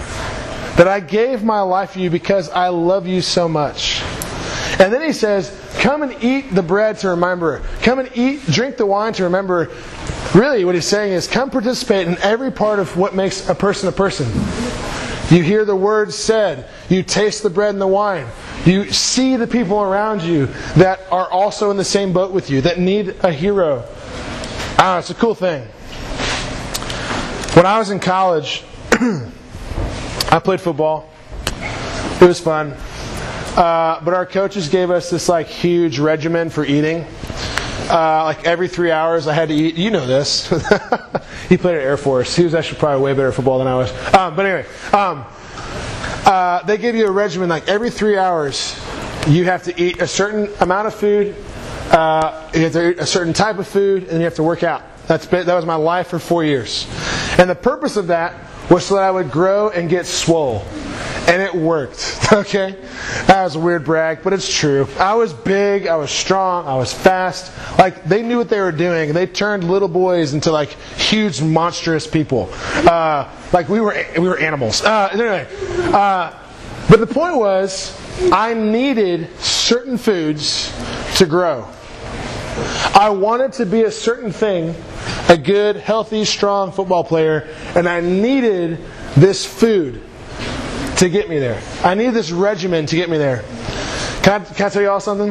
That 0.77 0.87
I 0.87 0.99
gave 0.99 1.43
my 1.43 1.61
life 1.61 1.91
for 1.91 1.99
you 1.99 2.09
because 2.09 2.49
I 2.49 2.69
love 2.69 3.07
you 3.07 3.21
so 3.21 3.47
much. 3.47 4.01
And 4.79 4.91
then 4.91 5.01
he 5.01 5.13
says, 5.13 5.57
Come 5.79 6.03
and 6.03 6.23
eat 6.23 6.53
the 6.53 6.63
bread 6.63 6.97
to 6.99 7.09
remember. 7.09 7.61
Come 7.81 7.99
and 7.99 8.09
eat, 8.15 8.45
drink 8.45 8.77
the 8.77 8.85
wine 8.85 9.13
to 9.13 9.23
remember. 9.23 9.69
Really, 10.33 10.63
what 10.63 10.75
he's 10.75 10.85
saying 10.85 11.13
is, 11.13 11.27
come 11.27 11.49
participate 11.49 12.07
in 12.07 12.17
every 12.19 12.51
part 12.51 12.79
of 12.79 12.95
what 12.97 13.15
makes 13.15 13.49
a 13.49 13.55
person 13.55 13.89
a 13.89 13.91
person. 13.91 14.27
You 15.29 15.43
hear 15.43 15.65
the 15.65 15.75
words 15.75 16.15
said, 16.15 16.69
you 16.89 17.03
taste 17.03 17.41
the 17.41 17.49
bread 17.49 17.71
and 17.71 17.81
the 17.81 17.87
wine, 17.87 18.27
you 18.65 18.91
see 18.91 19.37
the 19.37 19.47
people 19.47 19.81
around 19.81 20.21
you 20.21 20.47
that 20.75 20.99
are 21.11 21.29
also 21.31 21.71
in 21.71 21.77
the 21.77 21.85
same 21.85 22.11
boat 22.13 22.31
with 22.31 22.49
you, 22.49 22.61
that 22.61 22.79
need 22.79 23.15
a 23.21 23.31
hero. 23.31 23.83
Ah, 24.77 24.99
it's 24.99 25.09
a 25.09 25.15
cool 25.15 25.35
thing. 25.35 25.63
When 27.55 27.65
I 27.65 27.79
was 27.79 27.91
in 27.91 27.99
college, 27.99 28.63
I 30.31 30.39
played 30.39 30.61
football. 30.61 31.09
It 32.21 32.25
was 32.25 32.39
fun. 32.39 32.71
Uh, 33.57 33.99
but 34.01 34.13
our 34.13 34.25
coaches 34.25 34.69
gave 34.69 34.89
us 34.89 35.09
this 35.09 35.27
like 35.27 35.47
huge 35.47 35.99
regimen 35.99 36.49
for 36.49 36.63
eating. 36.63 37.05
Uh, 37.89 38.23
like 38.23 38.45
every 38.45 38.69
three 38.69 38.91
hours, 38.91 39.27
I 39.27 39.33
had 39.33 39.49
to 39.49 39.53
eat. 39.53 39.75
You 39.75 39.91
know 39.91 40.05
this. 40.05 40.47
he 41.49 41.57
played 41.57 41.75
at 41.75 41.81
Air 41.81 41.97
Force. 41.97 42.33
He 42.33 42.45
was 42.45 42.55
actually 42.55 42.79
probably 42.79 43.03
way 43.03 43.11
better 43.11 43.27
at 43.27 43.33
football 43.33 43.57
than 43.57 43.67
I 43.67 43.75
was. 43.75 43.91
Um, 44.13 44.37
but 44.37 44.45
anyway, 44.45 44.69
um, 44.93 45.25
uh, 46.25 46.63
they 46.63 46.77
give 46.77 46.95
you 46.95 47.07
a 47.07 47.11
regimen 47.11 47.49
like 47.49 47.67
every 47.67 47.89
three 47.89 48.17
hours, 48.17 48.79
you 49.27 49.43
have 49.43 49.63
to 49.63 49.81
eat 49.81 50.01
a 50.01 50.07
certain 50.07 50.49
amount 50.61 50.87
of 50.87 50.95
food, 50.95 51.35
uh, 51.91 52.49
you 52.53 52.61
have 52.61 52.71
to 52.71 52.91
eat 52.91 52.99
a 52.99 53.05
certain 53.05 53.33
type 53.33 53.57
of 53.57 53.67
food, 53.67 54.03
and 54.03 54.19
you 54.19 54.23
have 54.23 54.35
to 54.35 54.43
work 54.43 54.63
out. 54.63 54.81
That's 55.07 55.25
been, 55.25 55.45
that 55.45 55.55
was 55.55 55.65
my 55.65 55.75
life 55.75 56.07
for 56.07 56.19
four 56.19 56.45
years. 56.45 56.87
And 57.37 57.49
the 57.49 57.55
purpose 57.55 57.97
of 57.97 58.07
that 58.07 58.33
was 58.69 58.85
so 58.85 58.95
that 58.95 59.03
I 59.03 59.11
would 59.11 59.31
grow 59.31 59.69
and 59.69 59.89
get 59.89 60.05
swole. 60.05 60.63
And 61.27 61.41
it 61.41 61.53
worked. 61.53 62.19
Okay? 62.31 62.77
That 63.27 63.43
was 63.43 63.57
a 63.57 63.59
weird 63.59 63.83
brag, 63.83 64.23
but 64.23 64.31
it's 64.31 64.51
true. 64.51 64.87
I 64.97 65.15
was 65.15 65.33
big, 65.33 65.85
I 65.85 65.97
was 65.97 66.09
strong, 66.09 66.65
I 66.65 66.77
was 66.77 66.93
fast. 66.93 67.51
Like, 67.77 68.05
they 68.05 68.21
knew 68.21 68.37
what 68.37 68.47
they 68.47 68.61
were 68.61 68.71
doing. 68.71 69.09
and 69.09 69.17
They 69.17 69.25
turned 69.25 69.69
little 69.69 69.89
boys 69.89 70.33
into, 70.33 70.49
like, 70.49 70.69
huge, 70.95 71.41
monstrous 71.41 72.07
people. 72.07 72.49
Uh, 72.53 73.29
like, 73.51 73.67
we 73.67 73.81
were, 73.81 74.05
we 74.15 74.29
were 74.29 74.39
animals. 74.39 74.81
Uh, 74.81 75.09
anyway. 75.11 75.45
Uh, 75.93 76.33
but 76.89 77.01
the 77.01 77.07
point 77.07 77.35
was, 77.35 77.99
I 78.31 78.53
needed 78.53 79.27
certain 79.39 79.97
foods 79.97 80.73
to 81.17 81.25
grow. 81.25 81.67
I 82.93 83.09
wanted 83.09 83.51
to 83.53 83.65
be 83.65 83.83
a 83.83 83.91
certain 83.91 84.31
thing 84.31 84.75
a 85.31 85.37
good, 85.37 85.77
healthy, 85.77 86.25
strong 86.25 86.73
football 86.73 87.05
player, 87.05 87.47
and 87.73 87.87
I 87.87 88.01
needed 88.01 88.77
this 89.15 89.45
food 89.45 90.01
to 90.97 91.07
get 91.07 91.29
me 91.29 91.39
there. 91.39 91.61
I 91.85 91.95
needed 91.95 92.13
this 92.13 92.31
regimen 92.31 92.85
to 92.87 92.97
get 92.97 93.09
me 93.09 93.17
there. 93.17 93.41
Can 94.23 94.41
I, 94.41 94.43
can 94.43 94.65
I 94.65 94.69
tell 94.69 94.81
you 94.81 94.89
all 94.89 94.99
something? 94.99 95.29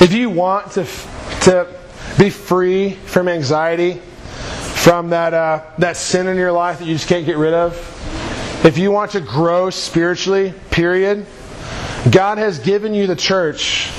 If 0.00 0.12
you 0.12 0.30
want 0.30 0.70
to, 0.72 0.84
to 1.42 1.66
be 2.20 2.30
free 2.30 2.90
from 2.90 3.26
anxiety, 3.26 3.94
from 3.94 5.10
that, 5.10 5.34
uh, 5.34 5.64
that 5.78 5.96
sin 5.96 6.28
in 6.28 6.36
your 6.36 6.52
life 6.52 6.78
that 6.78 6.86
you 6.86 6.94
just 6.94 7.08
can't 7.08 7.26
get 7.26 7.36
rid 7.36 7.52
of, 7.52 7.74
if 8.64 8.78
you 8.78 8.92
want 8.92 9.10
to 9.10 9.20
grow 9.20 9.70
spiritually, 9.70 10.54
period, 10.70 11.26
God 12.12 12.38
has 12.38 12.60
given 12.60 12.94
you 12.94 13.08
the 13.08 13.16
church 13.16 13.90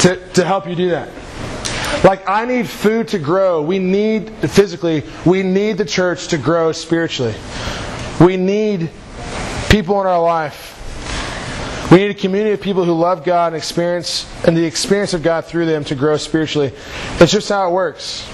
to, 0.00 0.18
to 0.32 0.42
help 0.42 0.66
you 0.66 0.74
do 0.74 0.88
that. 0.88 1.10
Like, 2.04 2.28
I 2.28 2.44
need 2.44 2.68
food 2.68 3.08
to 3.08 3.18
grow. 3.18 3.60
We 3.60 3.78
need, 3.78 4.30
physically, 4.30 5.02
we 5.26 5.42
need 5.42 5.78
the 5.78 5.84
church 5.84 6.28
to 6.28 6.38
grow 6.38 6.72
spiritually. 6.72 7.34
We 8.20 8.36
need 8.36 8.90
people 9.68 10.00
in 10.00 10.06
our 10.06 10.22
life. 10.22 10.76
We 11.90 11.98
need 11.98 12.10
a 12.10 12.14
community 12.14 12.52
of 12.52 12.60
people 12.60 12.84
who 12.84 12.92
love 12.92 13.24
God 13.24 13.48
and 13.48 13.56
experience 13.56 14.30
and 14.46 14.56
the 14.56 14.64
experience 14.64 15.14
of 15.14 15.22
God 15.22 15.46
through 15.46 15.66
them 15.66 15.84
to 15.84 15.94
grow 15.94 16.16
spiritually. 16.18 16.72
It's 17.18 17.32
just 17.32 17.48
how 17.48 17.68
it 17.68 17.72
works. 17.72 18.26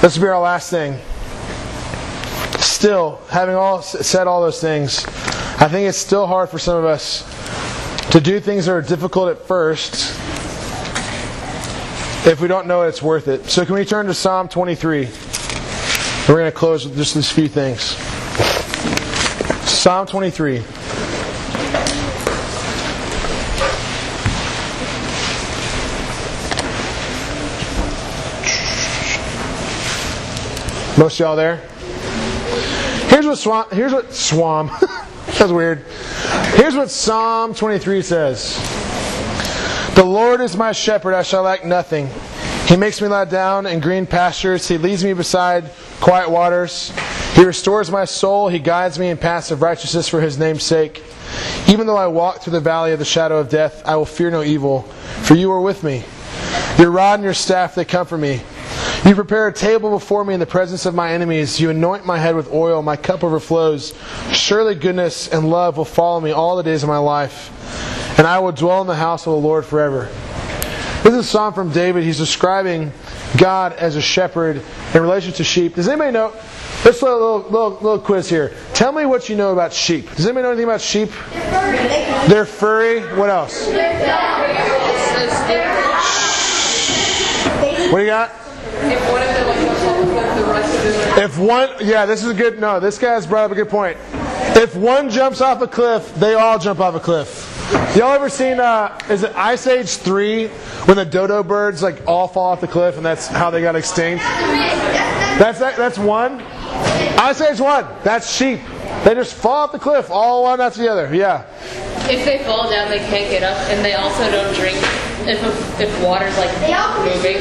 This 0.00 0.16
will 0.16 0.24
be 0.24 0.28
our 0.28 0.40
last 0.40 0.68
thing. 0.68 0.98
Still, 2.60 3.20
having 3.30 3.54
all 3.54 3.82
said 3.82 4.26
all 4.26 4.42
those 4.42 4.60
things, 4.60 5.06
I 5.60 5.68
think 5.68 5.88
it's 5.88 5.98
still 5.98 6.26
hard 6.26 6.50
for 6.50 6.58
some 6.58 6.76
of 6.76 6.84
us 6.84 7.22
to 8.10 8.20
do 8.20 8.38
things 8.40 8.66
that 8.66 8.72
are 8.72 8.82
difficult 8.82 9.30
at 9.30 9.46
first 9.46 10.18
if 12.26 12.40
we 12.40 12.48
don't 12.48 12.66
know 12.66 12.82
it, 12.82 12.88
it's 12.88 13.02
worth 13.02 13.28
it. 13.28 13.46
So, 13.46 13.64
can 13.64 13.74
we 13.74 13.84
turn 13.84 14.06
to 14.06 14.14
Psalm 14.14 14.48
23? 14.48 15.08
We're 16.28 16.34
going 16.34 16.44
to 16.44 16.52
close 16.52 16.86
with 16.86 16.96
just 16.96 17.14
these 17.14 17.30
few 17.30 17.48
things. 17.48 17.96
Psalm 19.68 20.06
23. 20.06 20.62
Most 30.98 31.20
y'all 31.20 31.36
there? 31.36 31.58
Here's 33.08 33.24
what 33.24 33.38
Swam. 33.38 33.66
Here's 33.70 33.92
what 33.92 34.12
Swam. 34.12 34.66
That's 35.38 35.52
weird. 35.52 35.84
Here's 36.56 36.74
what 36.74 36.90
Psalm 36.90 37.54
23 37.54 38.02
says. 38.02 38.77
The 39.94 40.04
Lord 40.04 40.40
is 40.40 40.56
my 40.56 40.72
shepherd, 40.72 41.14
I 41.14 41.22
shall 41.22 41.42
lack 41.42 41.64
nothing. 41.64 42.08
He 42.66 42.76
makes 42.76 43.00
me 43.00 43.08
lie 43.08 43.24
down 43.24 43.66
in 43.66 43.80
green 43.80 44.06
pastures. 44.06 44.68
He 44.68 44.78
leads 44.78 45.02
me 45.02 45.14
beside 45.14 45.70
quiet 46.00 46.30
waters. 46.30 46.92
He 47.34 47.44
restores 47.44 47.90
my 47.90 48.04
soul. 48.04 48.48
He 48.48 48.58
guides 48.58 48.98
me 48.98 49.08
in 49.08 49.16
paths 49.16 49.50
of 49.50 49.62
righteousness 49.62 50.08
for 50.08 50.20
his 50.20 50.38
name's 50.38 50.64
sake. 50.64 51.02
Even 51.66 51.86
though 51.86 51.96
I 51.96 52.06
walk 52.08 52.42
through 52.42 52.52
the 52.52 52.60
valley 52.60 52.92
of 52.92 52.98
the 52.98 53.04
shadow 53.04 53.38
of 53.38 53.48
death, 53.48 53.82
I 53.86 53.96
will 53.96 54.04
fear 54.04 54.30
no 54.30 54.42
evil, 54.42 54.82
for 55.22 55.34
you 55.34 55.50
are 55.52 55.60
with 55.60 55.82
me. 55.82 56.04
Your 56.78 56.90
rod 56.90 57.14
and 57.14 57.24
your 57.24 57.34
staff, 57.34 57.74
they 57.74 57.84
comfort 57.84 58.18
me. 58.18 58.42
You 59.04 59.14
prepare 59.14 59.46
a 59.48 59.52
table 59.52 59.90
before 59.90 60.24
me 60.24 60.34
in 60.34 60.40
the 60.40 60.46
presence 60.46 60.84
of 60.84 60.94
my 60.94 61.12
enemies. 61.12 61.60
You 61.60 61.70
anoint 61.70 62.04
my 62.04 62.18
head 62.18 62.34
with 62.34 62.52
oil. 62.52 62.82
My 62.82 62.96
cup 62.96 63.24
overflows. 63.24 63.94
Surely 64.32 64.74
goodness 64.74 65.28
and 65.28 65.48
love 65.48 65.76
will 65.76 65.84
follow 65.84 66.20
me 66.20 66.32
all 66.32 66.56
the 66.56 66.62
days 66.62 66.82
of 66.82 66.88
my 66.88 66.98
life, 66.98 67.50
and 68.18 68.26
I 68.26 68.40
will 68.40 68.52
dwell 68.52 68.80
in 68.80 68.88
the 68.88 68.96
house 68.96 69.26
of 69.26 69.32
the 69.32 69.38
Lord 69.38 69.64
forever. 69.64 70.10
This 71.04 71.14
is 71.14 71.20
a 71.20 71.24
psalm 71.24 71.54
from 71.54 71.70
David. 71.70 72.02
He's 72.02 72.18
describing 72.18 72.92
God 73.36 73.72
as 73.74 73.94
a 73.94 74.02
shepherd 74.02 74.60
in 74.92 75.00
relation 75.00 75.32
to 75.34 75.44
sheep. 75.44 75.76
Does 75.76 75.86
anybody 75.88 76.10
know? 76.10 76.32
Let's 76.84 76.98
do 77.00 77.06
a 77.06 77.12
little, 77.12 77.40
little, 77.42 77.70
little 77.70 77.98
quiz 78.00 78.28
here. 78.28 78.52
Tell 78.74 78.90
me 78.92 79.06
what 79.06 79.28
you 79.28 79.36
know 79.36 79.52
about 79.52 79.72
sheep. 79.72 80.12
Does 80.16 80.26
anybody 80.26 80.42
know 80.42 80.50
anything 80.50 80.64
about 80.64 80.80
sheep? 80.80 81.10
They're 82.28 82.44
furry. 82.44 83.00
What 83.16 83.30
else? 83.30 83.66
What 87.90 87.98
do 87.98 88.04
you 88.04 88.06
got? 88.06 88.32
If 91.18 91.38
one 91.38 91.70
yeah, 91.80 92.06
this 92.06 92.22
is 92.22 92.30
a 92.30 92.34
good. 92.34 92.60
No, 92.60 92.80
this 92.80 92.98
guy's 92.98 93.26
brought 93.26 93.44
up 93.44 93.50
a 93.50 93.54
good 93.54 93.68
point. 93.68 93.96
If 94.56 94.76
one 94.76 95.08
jumps 95.08 95.40
off 95.40 95.62
a 95.62 95.66
cliff, 95.66 96.14
they 96.16 96.34
all 96.34 96.58
jump 96.58 96.80
off 96.80 96.94
a 96.94 97.00
cliff. 97.00 97.47
Y'all 97.94 98.12
ever 98.12 98.30
seen? 98.30 98.58
Uh, 98.60 98.98
is 99.10 99.24
it 99.24 99.36
Ice 99.36 99.66
Age 99.66 99.90
three 99.96 100.48
when 100.86 100.96
the 100.96 101.04
dodo 101.04 101.42
birds 101.42 101.82
like 101.82 102.00
all 102.06 102.26
fall 102.26 102.52
off 102.52 102.62
the 102.62 102.66
cliff 102.68 102.96
and 102.96 103.04
that's 103.04 103.26
how 103.26 103.50
they 103.50 103.60
got 103.60 103.76
extinct? 103.76 104.22
That's 104.22 105.58
that, 105.58 105.76
that's 105.76 105.98
one. 105.98 106.40
Ice 106.40 107.42
Age 107.42 107.60
one. 107.60 107.86
That's 108.04 108.34
sheep. 108.34 108.60
They 109.04 109.14
just 109.14 109.34
fall 109.34 109.64
off 109.64 109.72
the 109.72 109.78
cliff, 109.78 110.10
all 110.10 110.44
one 110.44 110.62
after 110.62 110.80
the 110.80 110.88
other. 110.88 111.14
Yeah. 111.14 111.44
If 112.10 112.24
they 112.24 112.42
fall 112.44 112.70
down, 112.70 112.88
they 112.88 113.00
can't 113.00 113.30
get 113.30 113.42
up, 113.42 113.58
and 113.68 113.84
they 113.84 113.92
also 113.94 114.30
don't 114.30 114.54
drink 114.54 114.78
if 115.28 115.80
if 115.80 116.02
water's 116.02 116.38
like 116.38 116.52
moving. 116.62 117.36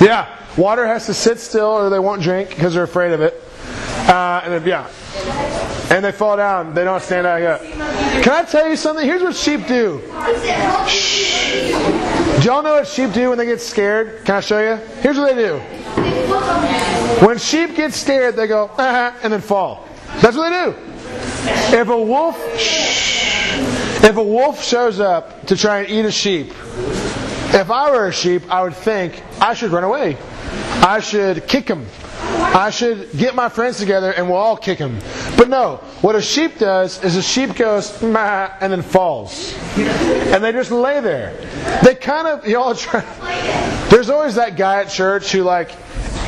Yeah, 0.00 0.28
water 0.56 0.86
has 0.86 1.06
to 1.06 1.14
sit 1.14 1.40
still 1.40 1.66
or 1.66 1.90
they 1.90 1.98
won't 1.98 2.22
drink 2.22 2.50
because 2.50 2.74
they're 2.74 2.84
afraid 2.84 3.12
of 3.12 3.22
it. 3.22 3.42
Uh, 4.08 4.40
and 4.42 4.54
then, 4.54 4.66
yeah, 4.66 4.88
and 5.90 6.04
they 6.04 6.12
fall 6.12 6.36
down. 6.36 6.72
They 6.74 6.84
don't 6.84 7.02
stand 7.02 7.24
back 7.24 7.42
up. 7.42 7.60
Can 8.22 8.32
I 8.32 8.42
tell 8.42 8.68
you 8.68 8.76
something? 8.76 9.04
Here's 9.04 9.22
what 9.22 9.36
sheep 9.36 9.66
do. 9.66 10.00
Shh. 10.88 11.72
Do 12.40 12.44
y'all 12.44 12.62
know 12.62 12.74
what 12.74 12.86
sheep 12.86 13.12
do 13.12 13.28
when 13.28 13.38
they 13.38 13.44
get 13.44 13.60
scared? 13.60 14.24
Can 14.24 14.36
I 14.36 14.40
show 14.40 14.60
you? 14.60 14.76
Here's 15.02 15.18
what 15.18 15.34
they 15.34 15.42
do. 15.42 15.58
When 17.26 17.36
sheep 17.36 17.74
get 17.74 17.92
scared, 17.92 18.36
they 18.36 18.46
go 18.46 18.70
"Ah," 18.78 19.14
and 19.22 19.32
then 19.32 19.40
fall. 19.40 19.86
That's 20.20 20.36
what 20.36 20.50
they 20.50 20.70
do. 20.70 20.76
If 21.76 21.88
a 21.88 22.00
wolf, 22.00 22.36
if 24.04 24.16
a 24.16 24.22
wolf 24.22 24.62
shows 24.62 25.00
up 25.00 25.46
to 25.46 25.56
try 25.56 25.80
and 25.80 25.90
eat 25.90 26.04
a 26.04 26.12
sheep, 26.12 26.50
if 27.50 27.70
I 27.70 27.90
were 27.90 28.06
a 28.06 28.12
sheep, 28.12 28.50
I 28.50 28.62
would 28.62 28.74
think 28.74 29.22
I 29.40 29.54
should 29.54 29.70
run 29.70 29.84
away. 29.84 30.16
I 30.80 31.00
should 31.00 31.46
kick 31.46 31.68
him. 31.68 31.86
I 32.38 32.70
should 32.70 33.10
get 33.12 33.34
my 33.34 33.48
friends 33.48 33.78
together 33.78 34.12
and 34.12 34.28
we'll 34.28 34.38
all 34.38 34.56
kick 34.56 34.78
him. 34.78 34.98
But 35.36 35.48
no, 35.48 35.76
what 36.00 36.14
a 36.14 36.22
sheep 36.22 36.58
does 36.58 37.02
is 37.04 37.16
a 37.16 37.22
sheep 37.22 37.54
goes 37.56 38.02
and 38.02 38.72
then 38.72 38.82
falls, 38.82 39.54
and 39.76 40.42
they 40.42 40.52
just 40.52 40.70
lay 40.70 41.00
there. 41.00 41.36
They 41.82 41.94
kind 41.94 42.26
of 42.26 42.46
y'all 42.46 42.74
try. 42.74 43.00
There's 43.90 44.10
always 44.10 44.36
that 44.36 44.56
guy 44.56 44.80
at 44.80 44.88
church 44.90 45.32
who 45.32 45.42
like, 45.42 45.70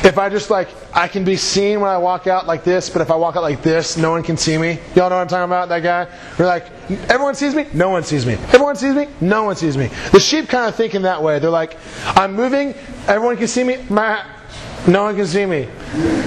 if 0.02 0.18
I 0.18 0.28
just 0.28 0.50
like, 0.50 0.68
I 0.94 1.08
can 1.08 1.24
be 1.24 1.36
seen 1.36 1.80
when 1.80 1.90
I 1.90 1.98
walk 1.98 2.26
out 2.26 2.46
like 2.46 2.64
this, 2.64 2.88
but 2.90 3.02
if 3.02 3.10
I 3.10 3.16
walk 3.16 3.36
out 3.36 3.42
like 3.42 3.62
this, 3.62 3.96
no 3.96 4.10
one 4.10 4.22
can 4.22 4.36
see 4.36 4.56
me. 4.56 4.78
Y'all 4.96 5.10
know 5.10 5.16
what 5.16 5.22
I'm 5.22 5.28
talking 5.28 5.44
about? 5.44 5.68
That 5.68 5.82
guy. 5.82 6.08
We're 6.38 6.46
like, 6.46 6.66
everyone 7.10 7.34
sees 7.34 7.54
me, 7.54 7.66
no 7.74 7.90
one 7.90 8.02
sees 8.02 8.24
me. 8.26 8.34
Everyone 8.34 8.76
sees 8.76 8.94
me, 8.94 9.08
no 9.20 9.44
one 9.44 9.56
sees 9.56 9.76
me. 9.76 9.88
The 10.12 10.20
sheep 10.20 10.48
kind 10.48 10.68
of 10.68 10.74
think 10.74 10.94
in 10.94 11.02
that 11.02 11.22
way. 11.22 11.38
They're 11.38 11.50
like, 11.50 11.76
I'm 12.04 12.34
moving, 12.34 12.74
everyone 13.06 13.36
can 13.36 13.46
see 13.46 13.62
me, 13.62 13.78
"Mah." 13.88 14.39
No 14.86 15.04
one 15.04 15.16
can 15.16 15.26
see 15.26 15.46
me. 15.46 15.68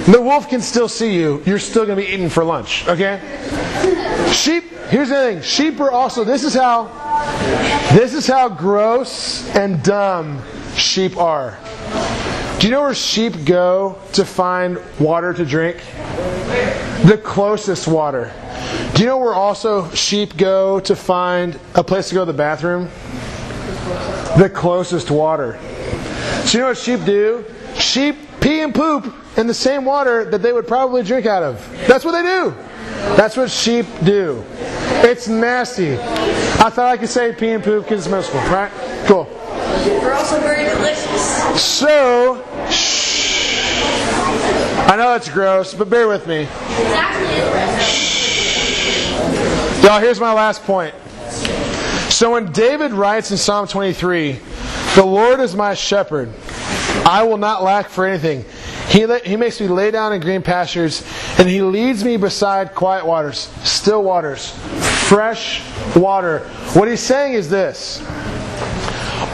The 0.06 0.20
wolf 0.20 0.48
can 0.48 0.60
still 0.60 0.88
see 0.88 1.14
you. 1.14 1.42
You're 1.44 1.58
still 1.58 1.86
going 1.86 1.98
to 1.98 2.04
be 2.04 2.12
eating 2.12 2.28
for 2.28 2.44
lunch. 2.44 2.86
Okay. 2.86 3.20
Sheep. 4.32 4.70
Here's 4.88 5.08
the 5.08 5.14
thing. 5.14 5.42
Sheep 5.42 5.80
are 5.80 5.90
also. 5.90 6.24
This 6.24 6.44
is 6.44 6.54
how. 6.54 6.84
This 7.92 8.14
is 8.14 8.26
how 8.26 8.48
gross 8.48 9.48
and 9.54 9.82
dumb 9.82 10.42
sheep 10.76 11.16
are. 11.16 11.58
Do 12.58 12.66
you 12.66 12.70
know 12.70 12.82
where 12.82 12.94
sheep 12.94 13.44
go 13.44 13.98
to 14.12 14.24
find 14.24 14.78
water 14.98 15.34
to 15.34 15.44
drink? 15.44 15.78
The 17.04 17.20
closest 17.22 17.86
water. 17.86 18.32
Do 18.94 19.02
you 19.02 19.06
know 19.06 19.18
where 19.18 19.34
also 19.34 19.90
sheep 19.90 20.36
go 20.36 20.80
to 20.80 20.96
find 20.96 21.58
a 21.74 21.84
place 21.84 22.08
to 22.08 22.14
go 22.14 22.24
to 22.24 22.32
the 22.32 22.38
bathroom? 22.38 22.88
The 24.38 24.50
closest 24.52 25.10
water. 25.10 25.58
So 26.44 26.58
you 26.58 26.60
know 26.60 26.68
what 26.68 26.78
sheep 26.78 27.04
do? 27.04 27.44
Sheep 27.76 28.16
pee 28.40 28.60
and 28.60 28.74
poop 28.74 29.12
in 29.36 29.46
the 29.46 29.54
same 29.54 29.84
water 29.84 30.24
that 30.30 30.42
they 30.42 30.52
would 30.52 30.66
probably 30.66 31.02
drink 31.02 31.26
out 31.26 31.42
of. 31.42 31.68
That's 31.86 32.04
what 32.04 32.12
they 32.12 32.22
do. 32.22 32.54
That's 33.16 33.36
what 33.36 33.50
sheep 33.50 33.86
do. 34.04 34.44
It's 35.02 35.28
nasty. 35.28 35.94
I 35.94 36.70
thought 36.70 36.88
I 36.88 36.96
could 36.96 37.08
say 37.08 37.32
pee 37.32 37.50
and 37.50 37.62
poop 37.62 37.84
because 37.84 38.06
it's 38.06 38.10
merciful, 38.10 38.40
right? 38.52 38.70
Cool. 39.06 39.24
They're 39.84 40.14
also 40.14 40.40
very 40.40 40.64
delicious. 40.64 41.62
So, 41.62 42.42
shh. 42.70 43.14
I 44.86 44.96
know 44.96 45.14
it's 45.14 45.28
gross, 45.28 45.74
but 45.74 45.90
bear 45.90 46.08
with 46.08 46.26
me. 46.26 46.42
Y'all, 49.82 50.00
here's 50.00 50.20
my 50.20 50.32
last 50.32 50.62
point. 50.62 50.94
So 52.10 52.32
when 52.32 52.52
David 52.52 52.92
writes 52.92 53.30
in 53.30 53.36
Psalm 53.36 53.66
23, 53.66 54.38
The 54.94 55.04
Lord 55.04 55.40
is 55.40 55.54
my 55.54 55.74
shepherd, 55.74 56.32
I 57.06 57.22
will 57.24 57.36
not 57.36 57.62
lack 57.62 57.88
for 57.88 58.06
anything. 58.06 58.44
He, 58.88 59.06
la- 59.06 59.18
he 59.18 59.36
makes 59.36 59.60
me 59.60 59.68
lay 59.68 59.90
down 59.90 60.12
in 60.12 60.20
green 60.20 60.42
pastures, 60.42 61.02
and 61.38 61.48
He 61.48 61.62
leads 61.62 62.04
me 62.04 62.16
beside 62.16 62.74
quiet 62.74 63.04
waters, 63.04 63.50
still 63.64 64.02
waters, 64.02 64.50
fresh 65.08 65.62
water. 65.96 66.40
What 66.74 66.88
He's 66.88 67.00
saying 67.00 67.34
is 67.34 67.48
this 67.50 68.00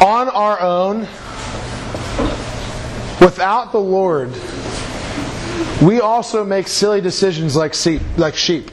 on 0.03 0.29
our 0.31 0.61
own, 0.61 1.01
without 3.21 3.71
the 3.73 3.79
Lord, 3.81 4.31
we 5.83 6.01
also 6.01 6.45
make 6.45 6.69
silly 6.69 7.01
decisions 7.01 7.55
like 7.57 7.75
sheep. 7.75 8.03
Like 8.17 8.35
sheep. 8.35 8.71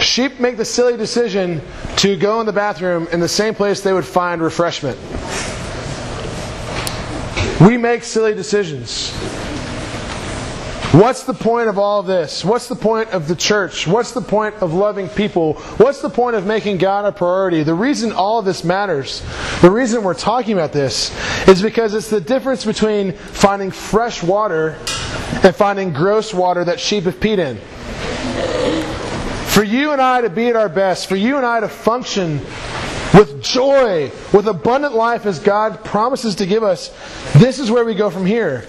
Sheep 0.00 0.40
make 0.40 0.56
the 0.56 0.64
silly 0.64 0.96
decision 0.96 1.60
to 1.96 2.16
go 2.16 2.40
in 2.40 2.46
the 2.46 2.52
bathroom 2.52 3.06
in 3.12 3.20
the 3.20 3.28
same 3.28 3.54
place 3.54 3.80
they 3.82 3.92
would 3.92 4.04
find 4.04 4.42
refreshment. 4.42 4.98
We 7.66 7.76
make 7.76 8.02
silly 8.02 8.34
decisions. 8.34 9.12
What's 10.92 11.22
the 11.22 11.32
point 11.32 11.68
of 11.68 11.78
all 11.78 12.02
this? 12.02 12.44
What's 12.44 12.66
the 12.66 12.74
point 12.74 13.10
of 13.10 13.28
the 13.28 13.36
church? 13.36 13.86
What's 13.86 14.12
the 14.12 14.20
point 14.20 14.56
of 14.56 14.74
loving 14.74 15.08
people? 15.08 15.54
What's 15.78 16.02
the 16.02 16.10
point 16.10 16.36
of 16.36 16.44
making 16.44 16.78
God 16.78 17.04
a 17.04 17.12
priority? 17.12 17.62
The 17.62 17.72
reason 17.72 18.10
all 18.10 18.40
of 18.40 18.44
this 18.44 18.64
matters, 18.64 19.22
the 19.62 19.70
reason 19.70 20.02
we're 20.02 20.12
talking 20.12 20.54
about 20.54 20.72
this, 20.72 21.10
is 21.48 21.62
because 21.62 21.94
it's 21.94 22.10
the 22.10 22.20
difference 22.20 22.64
between 22.64 23.12
finding 23.12 23.70
fresh 23.70 24.22
water 24.22 24.76
and 25.44 25.54
finding 25.54 25.92
gross 25.92 26.34
water 26.34 26.64
that 26.64 26.80
sheep 26.80 27.04
have 27.04 27.20
peed 27.20 27.38
in. 27.38 27.56
For 29.46 29.62
you 29.62 29.92
and 29.92 30.02
I 30.02 30.20
to 30.22 30.30
be 30.30 30.48
at 30.48 30.56
our 30.56 30.68
best, 30.68 31.06
for 31.06 31.16
you 31.16 31.36
and 31.36 31.46
I 31.46 31.60
to 31.60 31.68
function 31.68 32.40
with 33.14 33.42
joy, 33.42 34.10
with 34.32 34.46
abundant 34.46 34.94
life 34.94 35.26
as 35.26 35.38
God 35.38 35.84
promises 35.84 36.36
to 36.36 36.46
give 36.46 36.62
us, 36.62 36.88
this 37.34 37.58
is 37.58 37.70
where 37.70 37.84
we 37.84 37.94
go 37.94 38.10
from 38.10 38.26
here. 38.26 38.64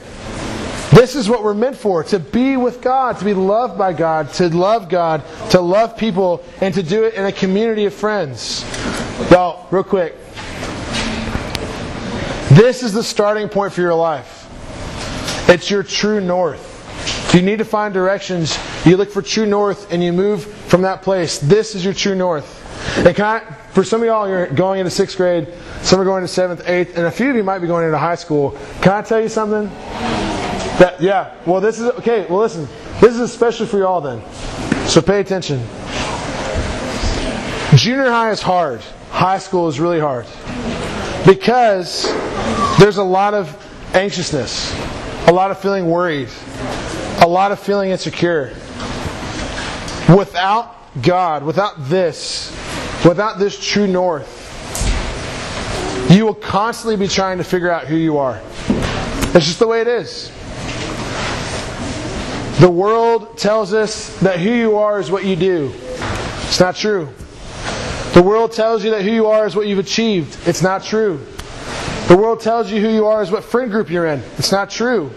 This 0.93 1.15
is 1.15 1.27
what 1.27 1.43
we're 1.43 1.56
meant 1.56 1.75
for 1.75 2.03
to 2.03 2.19
be 2.19 2.56
with 2.56 2.82
God, 2.82 3.17
to 3.17 3.25
be 3.25 3.34
loved 3.34 3.77
by 3.79 3.93
God, 3.93 4.32
to 4.34 4.49
love 4.49 4.89
God, 4.89 5.23
to 5.49 5.60
love 5.60 5.97
people, 5.97 6.43
and 6.62 6.73
to 6.75 6.84
do 6.84 7.06
it 7.06 7.15
in 7.15 7.25
a 7.25 7.32
community 7.32 7.86
of 7.86 7.93
friends. 7.93 8.63
Y'all, 9.32 9.67
real 9.71 9.84
quick. 9.84 10.15
This 12.51 12.84
is 12.84 12.93
the 12.93 13.01
starting 13.01 13.49
point 13.49 13.73
for 13.73 13.82
your 13.82 13.95
life. 13.95 14.41
It's 15.49 15.71
your 15.71 15.82
true 15.82 16.21
north. 16.21 16.69
If 17.29 17.36
you 17.36 17.41
need 17.41 17.58
to 17.58 17.65
find 17.65 17.91
directions, 17.91 18.56
you 18.86 18.95
look 18.95 19.10
for 19.10 19.23
true 19.23 19.47
north 19.47 19.91
and 19.91 20.03
you 20.03 20.13
move 20.13 20.45
from 20.45 20.84
that 20.84 21.01
place. 21.01 21.39
This 21.39 21.73
is 21.73 21.84
your 21.84 21.95
true 21.95 22.13
north. 22.13 22.62
And 22.95 23.15
can 23.15 23.25
I, 23.25 23.39
for 23.71 23.84
some 23.84 24.01
of 24.01 24.08
y'all, 24.08 24.27
you're 24.27 24.47
going 24.47 24.79
into 24.79 24.91
sixth 24.91 25.17
grade, 25.17 25.47
some 25.82 25.99
are 25.99 26.06
going 26.06 26.21
to 26.23 26.27
seventh, 26.27 26.67
eighth, 26.67 26.97
and 26.97 27.08
a 27.08 27.12
few 27.12 27.29
of 27.29 27.36
you 27.36 27.43
might 27.43 27.60
be 27.60 27.67
going 27.67 27.86
into 27.86 27.97
high 27.97 28.15
school. 28.15 28.51
Can 28.82 28.93
I 28.93 29.01
tell 29.01 29.19
you 29.19 29.29
something? 29.29 29.65
That, 30.79 30.97
yeah. 30.99 31.36
Well, 31.45 31.60
this 31.60 31.79
is 31.79 31.88
okay. 31.91 32.25
Well, 32.29 32.39
listen. 32.39 32.67
This 33.01 33.15
is 33.15 33.19
especially 33.19 33.65
for 33.65 33.79
y'all 33.79 33.99
then. 33.99 34.21
So 34.88 35.01
pay 35.01 35.19
attention. 35.19 35.60
Junior 37.75 38.10
high 38.10 38.32
is 38.32 38.41
hard. 38.41 38.82
High 39.10 39.39
school 39.39 39.67
is 39.67 39.79
really 39.79 39.99
hard 39.99 40.25
because 41.25 42.03
there's 42.79 42.97
a 42.97 43.03
lot 43.03 43.34
of 43.34 43.56
anxiousness, 43.95 44.73
a 45.27 45.32
lot 45.34 45.51
of 45.51 45.60
feeling 45.60 45.89
worried, 45.89 46.29
a 47.21 47.27
lot 47.27 47.51
of 47.51 47.60
feeling 47.60 47.91
insecure. 47.91 48.56
Without 50.15 50.75
God, 51.01 51.43
without 51.43 51.89
this, 51.89 52.51
without 53.06 53.39
this 53.39 53.60
true 53.60 53.88
north, 53.88 54.39
you 56.10 56.26
will 56.26 56.36
constantly 56.36 56.96
be 56.96 57.08
trying 57.08 57.38
to 57.38 57.44
figure 57.44 57.72
out 57.72 57.86
who 57.86 57.96
you 57.96 58.18
are. 58.18 58.42
It's 59.36 59.46
just 59.46 59.60
the 59.60 59.68
way 59.68 59.82
it 59.82 59.88
is. 59.88 60.32
The 62.60 62.70
world 62.70 63.38
tells 63.38 63.74
us 63.74 64.16
that 64.20 64.39
who 64.39 64.52
you 64.52 64.78
are 64.78 65.00
is 65.00 65.10
what 65.10 65.26
you 65.26 65.36
do. 65.36 65.74
It's 65.74 66.60
not 66.60 66.76
true. 66.76 67.10
The 68.13 68.22
world 68.22 68.52
tells 68.52 68.84
you 68.84 68.92
that 68.92 69.02
who 69.02 69.12
you 69.12 69.26
are 69.26 69.48
is 69.48 69.56
what 69.56 69.66
you've 69.66 69.80
achieved. 69.80 70.38
It's 70.48 70.62
not 70.62 70.84
true. 70.84 71.20
The 72.08 72.16
world 72.16 72.42
tells 72.42 72.72
you 72.72 72.80
who 72.80 72.89
you 72.89 73.08
are 73.08 73.24
is 73.24 73.32
what 73.32 73.44
friend 73.44 73.72
group 73.72 73.89
you're 73.89 74.06
in. 74.06 74.22
It's 74.38 74.52
not 74.52 74.70
true. 74.70 75.10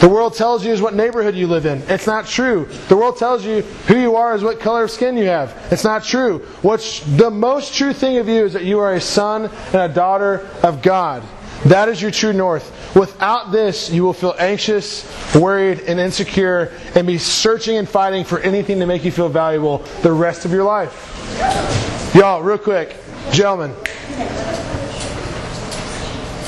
The 0.00 0.08
world 0.10 0.34
tells 0.34 0.64
you 0.64 0.72
is 0.72 0.82
what 0.82 0.94
neighborhood 0.94 1.34
you 1.34 1.46
live 1.46 1.64
in. 1.64 1.82
It's 1.88 2.06
not 2.06 2.26
true. 2.26 2.68
The 2.88 2.96
world 2.96 3.16
tells 3.16 3.44
you 3.44 3.62
who 3.88 3.98
you 3.98 4.16
are 4.16 4.34
is 4.34 4.42
what 4.42 4.60
color 4.60 4.84
of 4.84 4.90
skin 4.90 5.16
you 5.16 5.24
have. 5.24 5.56
It's 5.70 5.84
not 5.84 6.04
true. 6.04 6.40
What's 6.60 7.00
the 7.00 7.30
most 7.30 7.74
true 7.74 7.94
thing 7.94 8.18
of 8.18 8.28
you 8.28 8.44
is 8.44 8.52
that 8.52 8.64
you 8.64 8.78
are 8.78 8.92
a 8.92 9.00
son 9.00 9.46
and 9.46 9.74
a 9.74 9.88
daughter 9.88 10.46
of 10.62 10.82
God. 10.82 11.22
That 11.64 11.88
is 11.88 12.02
your 12.02 12.10
true 12.10 12.34
north. 12.34 12.94
Without 12.94 13.52
this, 13.52 13.90
you 13.90 14.04
will 14.04 14.12
feel 14.12 14.34
anxious, 14.38 15.04
worried, 15.34 15.80
and 15.80 15.98
insecure, 15.98 16.72
and 16.94 17.06
be 17.06 17.16
searching 17.16 17.78
and 17.78 17.88
fighting 17.88 18.24
for 18.24 18.38
anything 18.40 18.78
to 18.80 18.86
make 18.86 19.04
you 19.04 19.10
feel 19.10 19.30
valuable 19.30 19.78
the 20.02 20.12
rest 20.12 20.44
of 20.44 20.52
your 20.52 20.64
life. 20.64 22.14
Y'all, 22.14 22.42
real 22.42 22.58
quick, 22.58 22.94
gentlemen. 23.32 23.74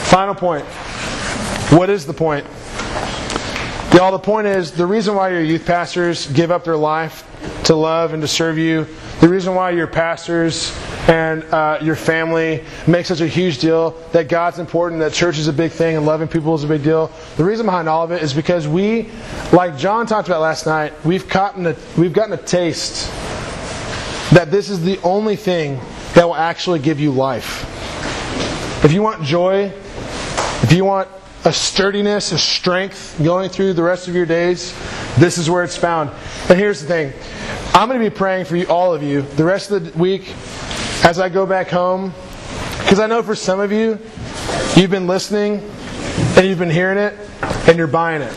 Final 0.05 0.35
point. 0.35 0.67
What 1.71 1.91
is 1.91 2.07
the 2.07 2.15
point? 2.15 2.47
Y'all, 3.95 4.13
the 4.13 4.19
point 4.19 4.47
is 4.47 4.71
the 4.71 4.87
reason 4.87 5.15
why 5.15 5.31
your 5.31 5.43
youth 5.43 5.65
pastors 5.65 6.31
give 6.33 6.51
up 6.51 6.63
their 6.63 6.77
life 6.77 7.27
to 7.65 7.75
love 7.75 8.13
and 8.13 8.21
to 8.21 8.29
serve 8.29 8.59
you, 8.59 8.87
the 9.21 9.29
reason 9.29 9.55
why 9.55 9.71
your 9.71 9.87
pastors 9.87 10.77
and 11.09 11.43
uh, 11.45 11.79
your 11.81 11.97
family 11.97 12.63
make 12.87 13.07
such 13.07 13.23
a 13.23 13.27
huge 13.27 13.59
deal 13.59 13.93
that 14.13 14.29
God's 14.29 14.59
important, 14.59 15.01
that 15.01 15.15
church 15.15 15.39
is 15.39 15.49
a 15.49 15.55
big 15.55 15.73
thing, 15.73 15.97
and 15.97 16.05
loving 16.05 16.29
people 16.29 16.55
is 16.55 16.65
a 16.65 16.69
big 16.69 16.85
deal. 16.85 17.11
The 17.39 17.45
reason 17.45 17.65
behind 17.65 17.89
all 17.89 18.05
of 18.05 18.13
it 18.13 18.23
is 18.23 18.35
because 18.35 18.69
we, 18.69 19.09
like 19.53 19.79
John 19.79 20.07
talked 20.07 20.29
about 20.29 20.43
last 20.43 20.67
night, 20.67 20.93
we've 21.05 21.27
gotten 21.27 21.67
a, 21.67 21.77
we've 21.97 22.13
gotten 22.13 22.35
a 22.35 22.43
taste 22.43 23.11
that 24.33 24.51
this 24.51 24.69
is 24.69 24.85
the 24.85 25.01
only 25.03 25.35
thing 25.35 25.81
that 26.13 26.27
will 26.27 26.37
actually 26.37 26.79
give 26.79 27.01
you 27.01 27.11
life. 27.11 27.65
If 28.85 28.93
you 28.93 29.01
want 29.01 29.23
joy, 29.25 29.73
if 30.63 30.73
you 30.73 30.85
want 30.85 31.09
a 31.45 31.53
sturdiness, 31.53 32.33
a 32.33 32.39
strength 32.39 33.21
going 33.23 33.49
through 33.51 33.73
the 33.75 33.83
rest 33.83 34.09
of 34.09 34.15
your 34.15 34.27
days, 34.27 34.75
this 35.19 35.39
is 35.39 35.49
where 35.49 35.63
it's 35.63 35.77
found. 35.77 36.11
And 36.49 36.59
here's 36.59 36.81
the 36.81 36.87
thing 36.87 37.13
I'm 37.75 37.89
going 37.89 38.01
to 38.03 38.11
be 38.11 38.15
praying 38.15 38.47
for 38.47 38.57
you, 38.57 38.67
all 38.67 38.93
of 38.95 39.03
you, 39.03 39.23
the 39.23 39.45
rest 39.45 39.71
of 39.71 39.93
the 39.93 39.99
week 39.99 40.35
as 41.05 41.19
I 41.19 41.29
go 41.29 41.47
back 41.47 41.69
home. 41.69 42.13
Because 42.81 43.01
I 43.01 43.07
know 43.07 43.23
for 43.23 43.35
some 43.35 43.61
of 43.61 43.71
you, 43.71 43.99
you've 44.75 44.91
been 44.91 45.07
listening 45.07 45.63
and 46.37 46.47
you've 46.47 46.59
been 46.59 46.71
hearing 46.71 46.99
it 46.99 47.15
and 47.69 47.77
you're 47.77 47.87
buying 47.87 48.23
it. 48.23 48.35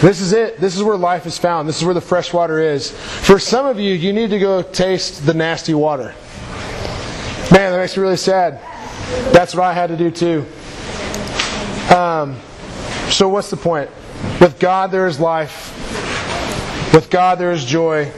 This 0.00 0.20
is 0.20 0.32
it. 0.32 0.58
This 0.58 0.76
is 0.76 0.82
where 0.82 0.96
life 0.96 1.26
is 1.26 1.36
found. 1.38 1.68
This 1.68 1.78
is 1.78 1.84
where 1.84 1.94
the 1.94 2.00
fresh 2.00 2.32
water 2.32 2.60
is. 2.60 2.92
For 2.92 3.38
some 3.38 3.66
of 3.66 3.80
you, 3.80 3.94
you 3.94 4.12
need 4.12 4.30
to 4.30 4.38
go 4.38 4.62
taste 4.62 5.26
the 5.26 5.34
nasty 5.34 5.74
water. 5.74 6.14
Man, 7.50 7.72
that 7.72 7.78
makes 7.78 7.96
me 7.96 8.02
really 8.02 8.16
sad. 8.16 8.60
That's 9.32 9.54
what 9.54 9.64
I 9.64 9.72
had 9.72 9.88
to 9.88 9.96
do 9.96 10.10
too. 10.10 10.46
Um, 11.90 12.38
so, 13.08 13.28
what's 13.28 13.48
the 13.48 13.56
point? 13.56 13.90
With 14.40 14.58
God, 14.58 14.90
there 14.90 15.06
is 15.06 15.18
life. 15.18 15.74
With 16.92 17.08
God, 17.08 17.38
there 17.38 17.52
is 17.52 17.64
joy. 17.64 18.12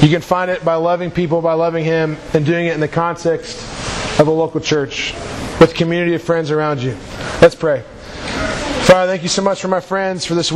You 0.00 0.08
can 0.08 0.22
find 0.22 0.50
it 0.50 0.64
by 0.64 0.76
loving 0.76 1.10
people, 1.10 1.42
by 1.42 1.52
loving 1.52 1.84
Him, 1.84 2.16
and 2.32 2.46
doing 2.46 2.66
it 2.66 2.72
in 2.72 2.80
the 2.80 2.88
context 2.88 3.58
of 4.18 4.28
a 4.28 4.30
local 4.30 4.60
church 4.60 5.12
with 5.60 5.74
community 5.74 6.14
of 6.14 6.22
friends 6.22 6.50
around 6.50 6.82
you. 6.82 6.96
Let's 7.42 7.54
pray. 7.54 7.82
Father, 8.84 9.12
thank 9.12 9.22
you 9.22 9.28
so 9.28 9.42
much 9.42 9.60
for 9.60 9.68
my 9.68 9.80
friends 9.80 10.24
for 10.24 10.34
this 10.34 10.48